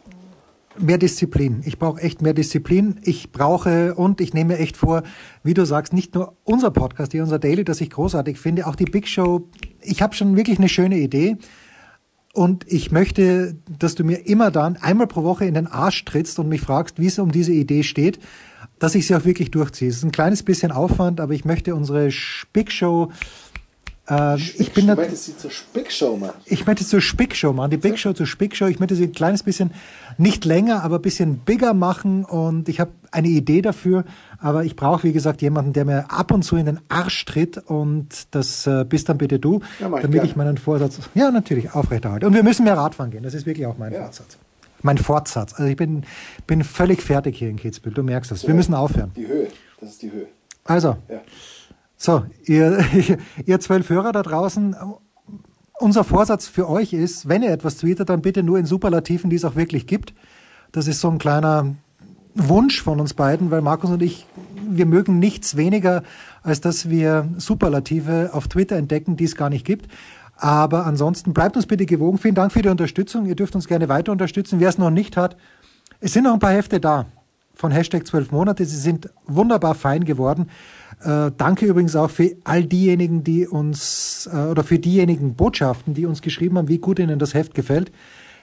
Mehr 0.78 0.98
Disziplin. 0.98 1.62
Ich 1.64 1.78
brauche 1.78 2.00
echt 2.00 2.20
mehr 2.20 2.34
Disziplin. 2.34 3.00
Ich 3.02 3.30
brauche 3.30 3.94
und 3.94 4.20
ich 4.20 4.34
nehme 4.34 4.58
echt 4.58 4.76
vor, 4.76 5.04
wie 5.42 5.54
du 5.54 5.64
sagst, 5.64 5.92
nicht 5.92 6.14
nur 6.14 6.37
unser 6.42 6.70
Podcast 6.70 7.12
hier, 7.12 7.22
unser 7.22 7.38
Daily, 7.38 7.64
das 7.64 7.80
ich 7.80 7.90
großartig 7.90 8.38
finde, 8.38 8.66
auch 8.66 8.74
die 8.74 8.84
Big 8.84 9.06
Show. 9.06 9.48
Ich 9.80 10.02
habe 10.02 10.14
schon 10.14 10.37
wirklich 10.37 10.58
eine 10.58 10.68
schöne 10.68 10.98
Idee. 10.98 11.37
Und 12.32 12.64
ich 12.66 12.90
möchte, 12.90 13.56
dass 13.78 13.94
du 13.94 14.02
mir 14.02 14.26
immer 14.26 14.50
dann 14.50 14.76
einmal 14.76 15.06
pro 15.06 15.22
Woche 15.22 15.44
in 15.44 15.54
den 15.54 15.68
Arsch 15.68 16.04
trittst 16.04 16.40
und 16.40 16.48
mich 16.48 16.60
fragst, 16.60 16.98
wie 16.98 17.06
es 17.06 17.20
um 17.20 17.30
diese 17.30 17.52
Idee 17.52 17.84
steht, 17.84 18.18
dass 18.80 18.96
ich 18.96 19.06
sie 19.06 19.14
auch 19.14 19.24
wirklich 19.24 19.52
durchziehe. 19.52 19.88
Es 19.88 19.98
ist 19.98 20.04
ein 20.04 20.10
kleines 20.10 20.42
bisschen 20.42 20.72
Aufwand, 20.72 21.20
aber 21.20 21.32
ich 21.34 21.44
möchte 21.44 21.76
unsere 21.76 22.10
Big 22.52 22.72
Show. 22.72 23.12
Äh, 24.08 24.36
ich 24.36 24.72
bin 24.72 24.86
du 24.86 24.94
da, 24.94 25.00
möchtest 25.00 25.24
sie 25.24 25.36
zur 25.36 25.50
Spickshow 25.50 26.16
machen. 26.16 26.34
ich 26.44 26.66
möchte 26.66 26.84
zur 26.84 27.00
Spickshow 27.00 27.52
machen, 27.54 27.70
die 27.70 27.76
Big 27.78 27.98
Show 27.98 28.12
zur 28.12 28.26
Spickshow. 28.26 28.66
Ich 28.66 28.78
möchte 28.78 28.94
sie 28.96 29.04
ein 29.04 29.12
kleines 29.12 29.42
bisschen, 29.42 29.70
nicht 30.18 30.44
länger, 30.44 30.82
aber 30.84 30.96
ein 30.96 31.02
bisschen 31.02 31.38
bigger 31.38 31.72
machen 31.72 32.24
und 32.24 32.68
ich 32.68 32.80
habe 32.80 32.90
eine 33.12 33.28
Idee 33.28 33.62
dafür, 33.62 34.04
aber 34.38 34.64
ich 34.64 34.76
brauche, 34.76 35.04
wie 35.04 35.12
gesagt, 35.12 35.40
jemanden, 35.40 35.72
der 35.72 35.84
mir 35.86 36.10
ab 36.10 36.32
und 36.32 36.42
zu 36.42 36.56
in 36.56 36.66
den 36.66 36.80
Arsch 36.88 37.24
tritt 37.24 37.56
und 37.56 38.08
das 38.32 38.66
äh, 38.66 38.84
bist 38.86 39.08
dann 39.08 39.16
bitte 39.16 39.38
du, 39.38 39.60
Ja, 39.80 39.86
ich 39.86 39.92
damit 40.02 40.12
gern. 40.12 40.24
ich 40.26 40.36
meinen 40.36 40.58
Vorsatz, 40.58 40.98
ja 41.14 41.30
natürlich, 41.30 41.72
aufrechterhalte. 41.74 42.26
Und 42.26 42.34
wir 42.34 42.42
müssen 42.42 42.64
mehr 42.64 42.76
Radfahren 42.76 43.10
gehen, 43.10 43.22
das 43.22 43.32
ist 43.34 43.46
wirklich 43.46 43.66
auch 43.66 43.78
mein 43.78 43.92
Ja. 43.92 44.02
Vorsatz. 44.04 44.36
Mein 44.82 44.98
Fortsatz. 44.98 45.54
Also 45.54 45.64
ich 45.64 45.76
bin, 45.76 46.04
bin 46.46 46.62
völlig 46.62 47.00
fertig 47.00 47.38
hier 47.38 47.48
in 47.48 47.56
Kitzbühel, 47.56 47.94
du 47.94 48.02
merkst 48.02 48.30
das. 48.30 48.46
Wir 48.46 48.52
müssen 48.52 48.74
aufhören. 48.74 49.12
Die 49.16 49.26
Höhe, 49.26 49.48
das 49.80 49.90
ist 49.92 50.02
die 50.02 50.12
Höhe. 50.12 50.26
Also, 50.64 50.98
Ja. 51.08 51.22
So, 52.04 52.22
ihr, 52.44 52.84
ihr 53.46 53.60
zwölf 53.60 53.88
Hörer 53.88 54.12
da 54.12 54.22
draußen, 54.22 54.76
unser 55.78 56.04
Vorsatz 56.04 56.46
für 56.46 56.68
euch 56.68 56.92
ist, 56.92 57.28
wenn 57.28 57.42
ihr 57.42 57.50
etwas 57.50 57.78
tweetet, 57.78 58.10
dann 58.10 58.20
bitte 58.20 58.42
nur 58.42 58.58
in 58.58 58.66
Superlativen, 58.66 59.30
die 59.30 59.36
es 59.36 59.44
auch 59.44 59.56
wirklich 59.56 59.86
gibt. 59.86 60.12
Das 60.70 60.86
ist 60.86 61.00
so 61.00 61.08
ein 61.08 61.16
kleiner 61.16 61.74
Wunsch 62.34 62.82
von 62.82 63.00
uns 63.00 63.14
beiden, 63.14 63.50
weil 63.50 63.62
Markus 63.62 63.90
und 63.90 64.02
ich, 64.02 64.26
wir 64.68 64.84
mögen 64.84 65.18
nichts 65.18 65.56
weniger, 65.56 66.02
als 66.42 66.60
dass 66.60 66.90
wir 66.90 67.28
Superlative 67.38 68.30
auf 68.34 68.48
Twitter 68.48 68.76
entdecken, 68.76 69.16
die 69.16 69.24
es 69.24 69.34
gar 69.34 69.48
nicht 69.48 69.64
gibt. 69.64 69.90
Aber 70.36 70.84
ansonsten 70.84 71.32
bleibt 71.32 71.56
uns 71.56 71.66
bitte 71.66 71.86
gewogen. 71.86 72.18
Vielen 72.18 72.34
Dank 72.34 72.52
für 72.52 72.60
die 72.60 72.68
Unterstützung. 72.68 73.24
Ihr 73.24 73.36
dürft 73.36 73.54
uns 73.54 73.66
gerne 73.66 73.88
weiter 73.88 74.12
unterstützen. 74.12 74.60
Wer 74.60 74.68
es 74.68 74.76
noch 74.76 74.90
nicht 74.90 75.16
hat, 75.16 75.36
es 76.00 76.12
sind 76.12 76.24
noch 76.24 76.34
ein 76.34 76.40
paar 76.40 76.52
Hefte 76.52 76.80
da 76.80 77.06
von 77.54 77.70
Hashtag 77.70 78.06
12 78.06 78.32
Monate. 78.32 78.64
Sie 78.64 78.76
sind 78.76 79.10
wunderbar 79.26 79.74
fein 79.74 80.04
geworden. 80.04 80.50
Äh, 81.02 81.30
danke 81.36 81.66
übrigens 81.66 81.96
auch 81.96 82.10
für 82.10 82.36
all 82.44 82.64
diejenigen, 82.64 83.24
die 83.24 83.46
uns, 83.46 84.28
äh, 84.32 84.36
oder 84.36 84.64
für 84.64 84.78
diejenigen 84.78 85.34
Botschaften, 85.34 85.94
die 85.94 86.06
uns 86.06 86.22
geschrieben 86.22 86.58
haben, 86.58 86.68
wie 86.68 86.78
gut 86.78 86.98
ihnen 86.98 87.18
das 87.18 87.34
Heft 87.34 87.54
gefällt. 87.54 87.90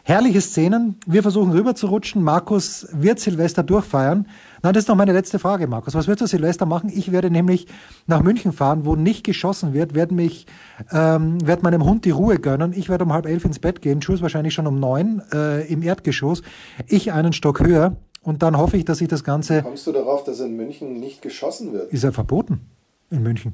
Herrliche 0.04 0.42
Szenen. 0.42 0.96
Wir 1.06 1.22
versuchen 1.22 1.52
rüber 1.52 1.76
zu 1.76 1.86
rutschen. 1.88 2.24
Markus 2.24 2.88
wird 2.92 3.20
Silvester 3.20 3.62
durchfeiern. 3.62 4.28
Nein, 4.64 4.74
das 4.74 4.84
ist 4.84 4.88
noch 4.88 4.96
meine 4.96 5.14
letzte 5.14 5.38
Frage, 5.38 5.68
Markus. 5.68 5.94
Was 5.94 6.08
wirst 6.08 6.22
du 6.22 6.26
Silvester 6.26 6.66
machen? 6.66 6.90
Ich 6.92 7.12
werde 7.12 7.30
nämlich 7.30 7.68
nach 8.08 8.24
München 8.24 8.52
fahren, 8.52 8.86
wo 8.86 8.96
nicht 8.96 9.24
geschossen 9.24 9.74
wird, 9.74 9.94
werde 9.94 10.16
mich, 10.16 10.48
ähm, 10.92 11.46
werde 11.46 11.62
meinem 11.62 11.84
Hund 11.86 12.06
die 12.06 12.12
Ruhe 12.12 12.40
gönnen. 12.40 12.74
Ich 12.74 12.90
werde 12.90 13.04
um 13.04 13.14
halb 13.14 13.28
elf 13.28 13.46
ins 13.46 13.60
Bett 13.60 13.82
gehen. 13.84 14.00
Jules 14.00 14.24
wahrscheinlich 14.24 14.56
schon 14.56 14.66
um 14.66 14.80
neun 14.80 15.22
äh, 15.32 15.68
im 15.68 15.84
Erdgeschoss. 15.84 16.42
Ich 16.88 17.12
einen 17.14 17.34
Stock 17.34 17.60
höher. 17.60 17.96
Und 18.24 18.44
dann 18.44 18.58
hoffe 18.58 18.78
ich, 18.78 18.86
dass 18.86 19.02
ich 19.02 19.08
das 19.08 19.24
Ganze. 19.24 19.60
Wie 19.60 19.62
kommst 19.64 19.88
du 19.88 19.92
darauf, 19.92 20.24
dass 20.24 20.40
in 20.40 20.56
München 20.56 21.00
nicht 21.00 21.22
geschossen 21.22 21.74
wird? 21.74 21.92
Ist 21.92 22.04
ja 22.04 22.12
verboten 22.12 22.62
in 23.10 23.24
München. 23.24 23.54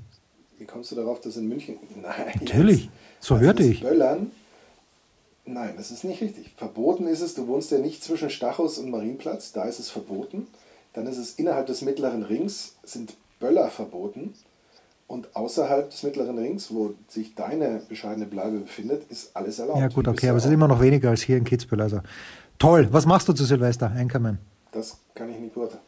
Wie 0.57 0.65
kommst 0.65 0.91
du 0.91 0.95
darauf, 0.95 1.21
dass 1.21 1.37
in 1.37 1.47
München. 1.47 1.75
Nein. 2.01 2.39
Natürlich. 2.41 2.89
So 3.19 3.35
also 3.35 3.45
hörte 3.45 3.63
ich. 3.63 3.81
Böllern 3.81 4.31
Nein, 5.47 5.75
das 5.77 5.91
ist 5.91 6.03
nicht 6.03 6.21
richtig. 6.21 6.51
Verboten 6.57 7.07
ist 7.07 7.21
es, 7.21 7.33
du 7.33 7.47
wohnst 7.47 7.71
ja 7.71 7.79
nicht 7.79 8.03
zwischen 8.03 8.29
Stachus 8.29 8.77
und 8.77 8.91
Marienplatz, 8.91 9.53
da 9.53 9.63
ist 9.63 9.79
es 9.79 9.89
verboten. 9.89 10.47
Dann 10.93 11.07
ist 11.07 11.17
es 11.17 11.35
innerhalb 11.35 11.67
des 11.67 11.81
mittleren 11.81 12.23
Rings, 12.23 12.75
sind 12.83 13.15
Böller 13.39 13.69
verboten. 13.69 14.33
Und 15.07 15.33
außerhalb 15.37 15.89
des 15.89 16.03
mittleren 16.03 16.37
Rings, 16.37 16.69
wo 16.69 16.95
sich 17.07 17.33
deine 17.33 17.81
bescheidene 17.87 18.25
Bleibe 18.25 18.59
befindet, 18.59 19.09
ist 19.09 19.33
alles 19.33 19.57
erlaubt. 19.57 19.79
Ja 19.79 19.87
gut, 19.87 20.05
okay, 20.09 20.27
aber 20.27 20.37
es 20.37 20.45
ist 20.45 20.51
immer 20.51 20.67
noch 20.67 20.81
weniger 20.81 21.11
als 21.11 21.21
hier 21.21 21.37
in 21.37 21.45
Kitzbühel. 21.45 21.81
Also 21.81 22.01
toll. 22.59 22.89
Was 22.91 23.05
machst 23.05 23.29
du 23.29 23.33
zu 23.33 23.45
Silvester, 23.45 23.89
Enkermann? 23.95 24.39
Das 24.77 24.97
kann 25.15 25.31
ich 25.31 25.39
nicht 25.39 25.53
beurteilen. 25.53 25.81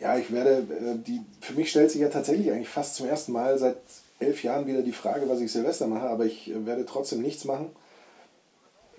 Ja, 0.00 0.16
ich 0.16 0.32
werde, 0.32 0.58
äh, 0.58 0.98
die, 0.98 1.20
für 1.40 1.54
mich 1.54 1.70
stellt 1.70 1.90
sich 1.90 2.00
ja 2.00 2.08
tatsächlich 2.08 2.52
eigentlich 2.52 2.68
fast 2.68 2.94
zum 2.96 3.06
ersten 3.06 3.32
Mal 3.32 3.58
seit 3.58 3.78
elf 4.20 4.42
Jahren 4.42 4.66
wieder 4.66 4.82
die 4.82 4.92
Frage, 4.92 5.28
was 5.28 5.40
ich 5.40 5.50
Silvester 5.50 5.86
mache, 5.86 6.08
aber 6.08 6.24
ich 6.24 6.50
äh, 6.50 6.66
werde 6.66 6.86
trotzdem 6.86 7.22
nichts 7.22 7.44
machen 7.44 7.70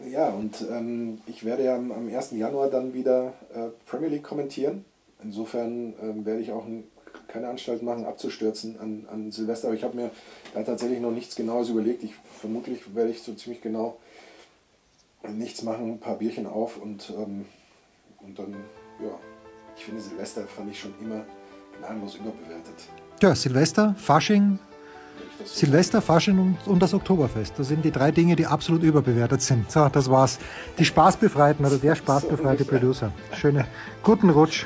ja, 0.08 0.29
und 0.29 0.62
ähm, 0.62 1.21
ich 1.27 1.43
werde 1.43 1.65
ja 1.65 1.75
am, 1.75 1.91
1. 1.91 2.32
Januar 2.32 2.69
dann 2.69 2.93
wieder 2.93 3.34
äh, 3.53 3.67
Premier 3.86 4.08
League 4.08 4.23
kommentieren. 4.23 4.86
Insofern 5.21 5.93
ähm, 6.01 6.25
werde 6.25 6.41
ich 6.41 6.51
auch 6.51 6.65
ein, 6.65 6.86
keine 7.27 7.49
Anstalt 7.49 7.84
machen, 7.84 8.05
abzustürzen 8.05 8.79
an, 8.79 9.08
an 9.12 9.32
Silvester. 9.32 9.67
Aber 9.67 9.75
ich 9.75 9.84
habe 9.84 9.97
mir 9.97 10.12
da 10.53 10.63
tatsächlich 10.63 11.01
noch 11.01 11.12
nichts 11.12 11.36
Genaues 11.36 11.69
überlegt. 11.69 12.03
Ich, 12.03 12.13
vermutlich 12.39 12.95
werde 12.95 13.12
ich 13.12 13.21
so 13.21 13.34
ziemlich 13.34 13.62
genau 13.62 13.97
nichts 15.27 15.63
machen, 15.63 15.91
ein 15.91 15.99
paar 15.99 16.17
Bierchen 16.17 16.47
auf 16.47 16.82
und, 16.82 17.13
ähm, 17.17 17.45
und 18.21 18.39
dann, 18.39 18.55
ja, 18.99 19.12
ich 19.75 19.85
finde 19.85 20.01
Silvester 20.01 20.43
fand 20.47 20.71
ich 20.71 20.79
schon 20.79 20.93
immer 21.01 21.25
gnadenlos 21.77 22.15
überbewertet. 22.15 22.75
Ja, 23.21 23.35
Silvester, 23.35 23.95
Fasching, 23.97 24.59
Silvester, 25.45 26.01
Fasching 26.01 26.38
und, 26.38 26.57
und, 26.67 26.81
das 26.81 26.93
Oktoberfest. 26.93 27.53
Das 27.57 27.67
sind 27.69 27.83
die 27.83 27.91
drei 27.91 28.12
Dinge, 28.12 28.35
die 28.35 28.45
absolut 28.45 28.83
überbewertet 28.83 29.41
sind. 29.41 29.71
So, 29.71 29.88
das 29.89 30.09
war's. 30.09 30.38
Die 30.77 30.85
Spaßbefreiten 30.85 31.65
oder 31.65 31.77
der 31.77 31.95
spaßbefreite 32.03 32.63
so 32.63 32.69
Producer. 32.69 33.12
Schöne, 33.33 33.65
guten 34.03 34.29
Rutsch. 34.29 34.65